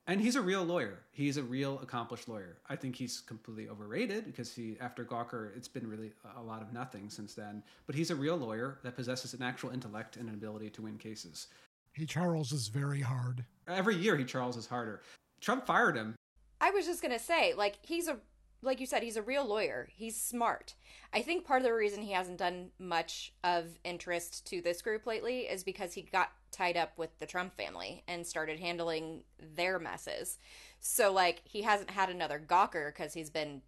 And 0.08 0.20
he's 0.20 0.36
a 0.36 0.40
real 0.40 0.62
lawyer. 0.62 1.00
He's 1.10 1.36
a 1.36 1.42
real 1.42 1.80
accomplished 1.82 2.28
lawyer. 2.28 2.58
I 2.68 2.76
think 2.76 2.94
he's 2.94 3.20
completely 3.20 3.68
overrated 3.68 4.24
because 4.24 4.54
he, 4.54 4.76
after 4.80 5.04
Gawker, 5.04 5.56
it's 5.56 5.66
been 5.66 5.88
really 5.88 6.12
a 6.36 6.42
lot 6.42 6.62
of 6.62 6.72
nothing 6.72 7.10
since 7.10 7.34
then. 7.34 7.62
But 7.86 7.96
he's 7.96 8.12
a 8.12 8.14
real 8.14 8.36
lawyer 8.36 8.78
that 8.84 8.94
possesses 8.94 9.34
an 9.34 9.42
actual 9.42 9.70
intellect 9.70 10.16
and 10.16 10.28
an 10.28 10.34
ability 10.34 10.70
to 10.70 10.82
win 10.82 10.96
cases. 10.96 11.48
He 11.92 12.06
Charles 12.06 12.52
is 12.52 12.68
very 12.68 13.00
hard. 13.00 13.44
Every 13.66 13.96
year, 13.96 14.16
he 14.16 14.24
Charles 14.24 14.56
is 14.56 14.66
harder. 14.66 15.02
Trump 15.40 15.66
fired 15.66 15.96
him. 15.96 16.14
I 16.60 16.70
was 16.70 16.86
just 16.86 17.02
gonna 17.02 17.18
say, 17.18 17.54
like, 17.54 17.78
he's 17.82 18.06
a 18.06 18.18
like 18.62 18.80
you 18.80 18.86
said, 18.86 19.02
he's 19.02 19.16
a 19.16 19.22
real 19.22 19.46
lawyer. 19.46 19.88
He's 19.94 20.20
smart. 20.20 20.74
I 21.12 21.22
think 21.22 21.44
part 21.44 21.60
of 21.60 21.64
the 21.64 21.74
reason 21.74 22.02
he 22.02 22.12
hasn't 22.12 22.38
done 22.38 22.70
much 22.78 23.32
of 23.44 23.78
interest 23.84 24.46
to 24.46 24.60
this 24.60 24.82
group 24.82 25.06
lately 25.06 25.40
is 25.40 25.62
because 25.62 25.92
he 25.92 26.02
got 26.02 26.32
tied 26.56 26.76
up 26.76 26.96
with 26.96 27.18
the 27.18 27.26
Trump 27.26 27.56
family 27.56 28.02
and 28.08 28.26
started 28.26 28.58
handling 28.58 29.24
their 29.54 29.78
messes. 29.78 30.38
So, 30.80 31.12
like, 31.12 31.42
he 31.44 31.62
hasn't 31.62 31.90
had 31.90 32.08
another 32.08 32.42
Gawker 32.44 32.92
because 32.92 33.12
he's 33.12 33.30
been 33.30 33.62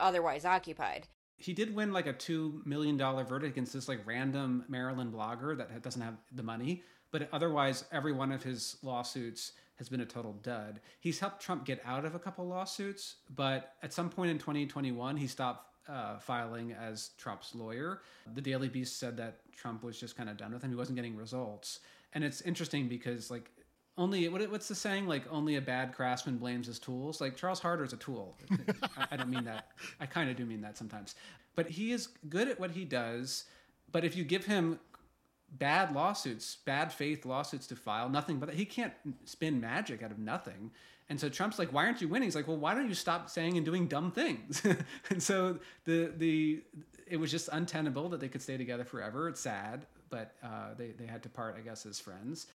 otherwise 0.00 0.44
occupied. 0.44 1.08
He 1.36 1.52
did 1.52 1.74
win 1.74 1.92
like 1.92 2.06
a 2.06 2.12
$2 2.12 2.64
million 2.64 2.96
verdict 2.96 3.52
against 3.52 3.72
this 3.72 3.88
like 3.88 4.06
random 4.06 4.64
Maryland 4.68 5.12
blogger 5.12 5.56
that 5.56 5.82
doesn't 5.82 6.02
have 6.02 6.16
the 6.32 6.42
money. 6.42 6.82
But 7.10 7.28
otherwise, 7.32 7.84
every 7.92 8.12
one 8.12 8.32
of 8.32 8.42
his 8.42 8.76
lawsuits 8.82 9.52
has 9.76 9.88
been 9.88 10.00
a 10.00 10.06
total 10.06 10.34
dud. 10.34 10.80
He's 11.00 11.18
helped 11.18 11.42
Trump 11.42 11.64
get 11.64 11.82
out 11.84 12.04
of 12.04 12.14
a 12.14 12.18
couple 12.18 12.46
lawsuits, 12.46 13.16
but 13.34 13.74
at 13.82 13.92
some 13.92 14.08
point 14.08 14.30
in 14.30 14.38
2021, 14.38 15.16
he 15.16 15.26
stopped 15.26 15.71
uh, 15.88 16.18
filing 16.18 16.72
as 16.72 17.10
Trump's 17.18 17.54
lawyer. 17.54 18.02
The 18.34 18.40
Daily 18.40 18.68
Beast 18.68 18.98
said 18.98 19.16
that 19.18 19.40
Trump 19.56 19.82
was 19.82 19.98
just 19.98 20.16
kind 20.16 20.28
of 20.28 20.36
done 20.36 20.52
with 20.52 20.62
him. 20.62 20.70
He 20.70 20.76
wasn't 20.76 20.96
getting 20.96 21.16
results. 21.16 21.80
And 22.14 22.22
it's 22.22 22.40
interesting 22.42 22.88
because, 22.88 23.30
like, 23.30 23.50
only 23.98 24.28
what, 24.28 24.48
what's 24.50 24.68
the 24.68 24.74
saying? 24.74 25.06
Like, 25.06 25.24
only 25.30 25.56
a 25.56 25.60
bad 25.60 25.94
craftsman 25.94 26.38
blames 26.38 26.66
his 26.66 26.78
tools. 26.78 27.20
Like, 27.20 27.36
Charles 27.36 27.60
Harder 27.60 27.84
is 27.84 27.92
a 27.92 27.96
tool. 27.96 28.36
I, 28.96 29.06
I 29.12 29.16
don't 29.16 29.30
mean 29.30 29.44
that. 29.44 29.68
I 30.00 30.06
kind 30.06 30.30
of 30.30 30.36
do 30.36 30.44
mean 30.46 30.60
that 30.62 30.76
sometimes. 30.76 31.14
But 31.54 31.68
he 31.68 31.92
is 31.92 32.08
good 32.28 32.48
at 32.48 32.58
what 32.58 32.70
he 32.70 32.84
does. 32.84 33.44
But 33.90 34.04
if 34.04 34.16
you 34.16 34.24
give 34.24 34.44
him 34.44 34.78
bad 35.58 35.94
lawsuits, 35.94 36.56
bad 36.64 36.92
faith 36.92 37.24
lawsuits 37.24 37.66
to 37.68 37.76
file, 37.76 38.08
nothing 38.08 38.38
but 38.38 38.54
he 38.54 38.64
can't 38.64 38.92
spin 39.24 39.60
magic 39.60 40.02
out 40.02 40.10
of 40.10 40.18
nothing. 40.18 40.70
And 41.08 41.20
so 41.20 41.28
Trump's 41.28 41.58
like, 41.58 41.72
why 41.72 41.84
aren't 41.84 42.00
you 42.00 42.08
winning? 42.08 42.26
He's 42.26 42.34
like, 42.34 42.48
well, 42.48 42.56
why 42.56 42.74
don't 42.74 42.88
you 42.88 42.94
stop 42.94 43.28
saying 43.28 43.56
and 43.56 43.66
doing 43.66 43.86
dumb 43.86 44.12
things? 44.12 44.62
and 45.10 45.22
so 45.22 45.58
the 45.84 46.12
the 46.16 46.62
it 47.06 47.18
was 47.18 47.30
just 47.30 47.48
untenable 47.52 48.08
that 48.10 48.20
they 48.20 48.28
could 48.28 48.40
stay 48.40 48.56
together 48.56 48.84
forever. 48.84 49.28
It's 49.28 49.40
sad, 49.40 49.86
but 50.08 50.34
uh, 50.42 50.74
they 50.76 50.92
they 50.92 51.06
had 51.06 51.22
to 51.24 51.28
part, 51.28 51.56
I 51.58 51.60
guess, 51.60 51.84
as 51.84 52.00
friends. 52.00 52.46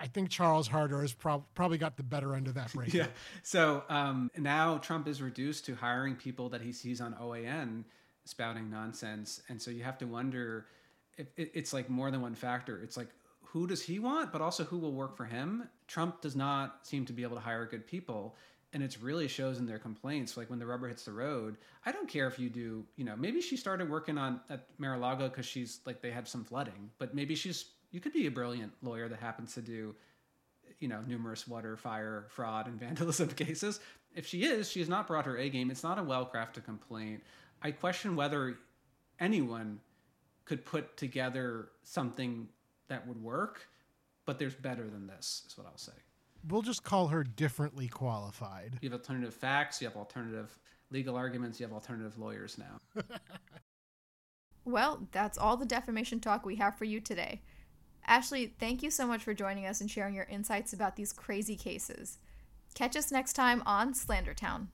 I 0.00 0.08
think 0.08 0.30
Charles 0.30 0.66
Harder 0.66 1.00
has 1.02 1.12
prob- 1.12 1.44
probably 1.54 1.78
got 1.78 1.96
the 1.96 2.02
better 2.02 2.34
end 2.34 2.48
of 2.48 2.54
that 2.54 2.72
breakup. 2.72 2.94
yeah. 2.94 3.06
So 3.44 3.84
um, 3.88 4.32
now 4.36 4.78
Trump 4.78 5.06
is 5.06 5.22
reduced 5.22 5.64
to 5.66 5.76
hiring 5.76 6.16
people 6.16 6.48
that 6.48 6.60
he 6.60 6.72
sees 6.72 7.00
on 7.00 7.14
OAN 7.14 7.84
spouting 8.24 8.68
nonsense, 8.68 9.42
and 9.48 9.62
so 9.62 9.70
you 9.70 9.84
have 9.84 9.98
to 9.98 10.06
wonder 10.06 10.66
it, 11.16 11.32
it, 11.36 11.50
it's 11.54 11.72
like 11.72 11.88
more 11.88 12.10
than 12.10 12.20
one 12.20 12.34
factor. 12.34 12.80
It's 12.82 12.96
like 12.96 13.08
who 13.52 13.66
does 13.66 13.82
he 13.82 13.98
want, 13.98 14.32
but 14.32 14.40
also 14.40 14.64
who 14.64 14.78
will 14.78 14.94
work 14.94 15.16
for 15.16 15.26
him. 15.26 15.68
Trump 15.86 16.22
does 16.22 16.34
not 16.34 16.86
seem 16.86 17.04
to 17.06 17.12
be 17.12 17.22
able 17.22 17.36
to 17.36 17.42
hire 17.42 17.66
good 17.66 17.86
people. 17.86 18.34
And 18.72 18.82
it 18.82 18.96
really 19.02 19.28
shows 19.28 19.58
in 19.58 19.66
their 19.66 19.78
complaints. 19.78 20.38
Like 20.38 20.48
when 20.48 20.58
the 20.58 20.64
rubber 20.64 20.88
hits 20.88 21.04
the 21.04 21.12
road, 21.12 21.58
I 21.84 21.92
don't 21.92 22.08
care 22.08 22.26
if 22.26 22.38
you 22.38 22.48
do, 22.48 22.86
you 22.96 23.04
know, 23.04 23.14
maybe 23.14 23.42
she 23.42 23.58
started 23.58 23.90
working 23.90 24.16
on 24.16 24.40
at 24.48 24.66
Mar-a-Lago 24.78 25.28
because 25.28 25.44
she's 25.44 25.80
like 25.84 26.00
they 26.00 26.10
had 26.10 26.26
some 26.26 26.44
flooding, 26.44 26.90
but 26.98 27.14
maybe 27.14 27.34
she's 27.34 27.66
you 27.90 28.00
could 28.00 28.14
be 28.14 28.26
a 28.26 28.30
brilliant 28.30 28.72
lawyer 28.82 29.06
that 29.08 29.20
happens 29.20 29.52
to 29.54 29.60
do, 29.60 29.94
you 30.80 30.88
know, 30.88 31.02
numerous 31.06 31.46
water, 31.46 31.76
fire, 31.76 32.24
fraud, 32.30 32.66
and 32.66 32.80
vandalism 32.80 33.28
cases. 33.28 33.80
If 34.14 34.26
she 34.26 34.44
is, 34.44 34.70
she 34.70 34.78
has 34.80 34.88
not 34.88 35.06
brought 35.06 35.26
her 35.26 35.36
A 35.36 35.50
game. 35.50 35.70
It's 35.70 35.82
not 35.82 35.98
a 35.98 36.02
well-crafted 36.02 36.64
complaint. 36.64 37.22
I 37.62 37.70
question 37.70 38.16
whether 38.16 38.56
anyone 39.20 39.80
could 40.44 40.64
put 40.64 40.96
together 40.96 41.68
something 41.82 42.48
that 42.88 43.06
would 43.06 43.22
work, 43.22 43.68
but 44.26 44.38
there's 44.38 44.54
better 44.54 44.88
than 44.88 45.06
this, 45.06 45.42
is 45.46 45.56
what 45.56 45.66
I'll 45.66 45.78
say. 45.78 45.92
We'll 46.48 46.62
just 46.62 46.82
call 46.82 47.08
her 47.08 47.22
differently 47.22 47.88
qualified. 47.88 48.78
You 48.80 48.90
have 48.90 48.98
alternative 48.98 49.34
facts, 49.34 49.80
you 49.80 49.88
have 49.88 49.96
alternative 49.96 50.58
legal 50.90 51.16
arguments, 51.16 51.60
you 51.60 51.66
have 51.66 51.72
alternative 51.72 52.18
lawyers 52.18 52.58
now. 52.58 53.02
well, 54.64 55.06
that's 55.12 55.38
all 55.38 55.56
the 55.56 55.66
defamation 55.66 56.20
talk 56.20 56.44
we 56.44 56.56
have 56.56 56.76
for 56.76 56.84
you 56.84 57.00
today. 57.00 57.42
Ashley, 58.04 58.52
thank 58.58 58.82
you 58.82 58.90
so 58.90 59.06
much 59.06 59.22
for 59.22 59.32
joining 59.32 59.66
us 59.66 59.80
and 59.80 59.90
sharing 59.90 60.14
your 60.14 60.24
insights 60.24 60.72
about 60.72 60.96
these 60.96 61.12
crazy 61.12 61.56
cases. 61.56 62.18
Catch 62.74 62.96
us 62.96 63.12
next 63.12 63.34
time 63.34 63.62
on 63.64 63.94
Slandertown. 63.94 64.66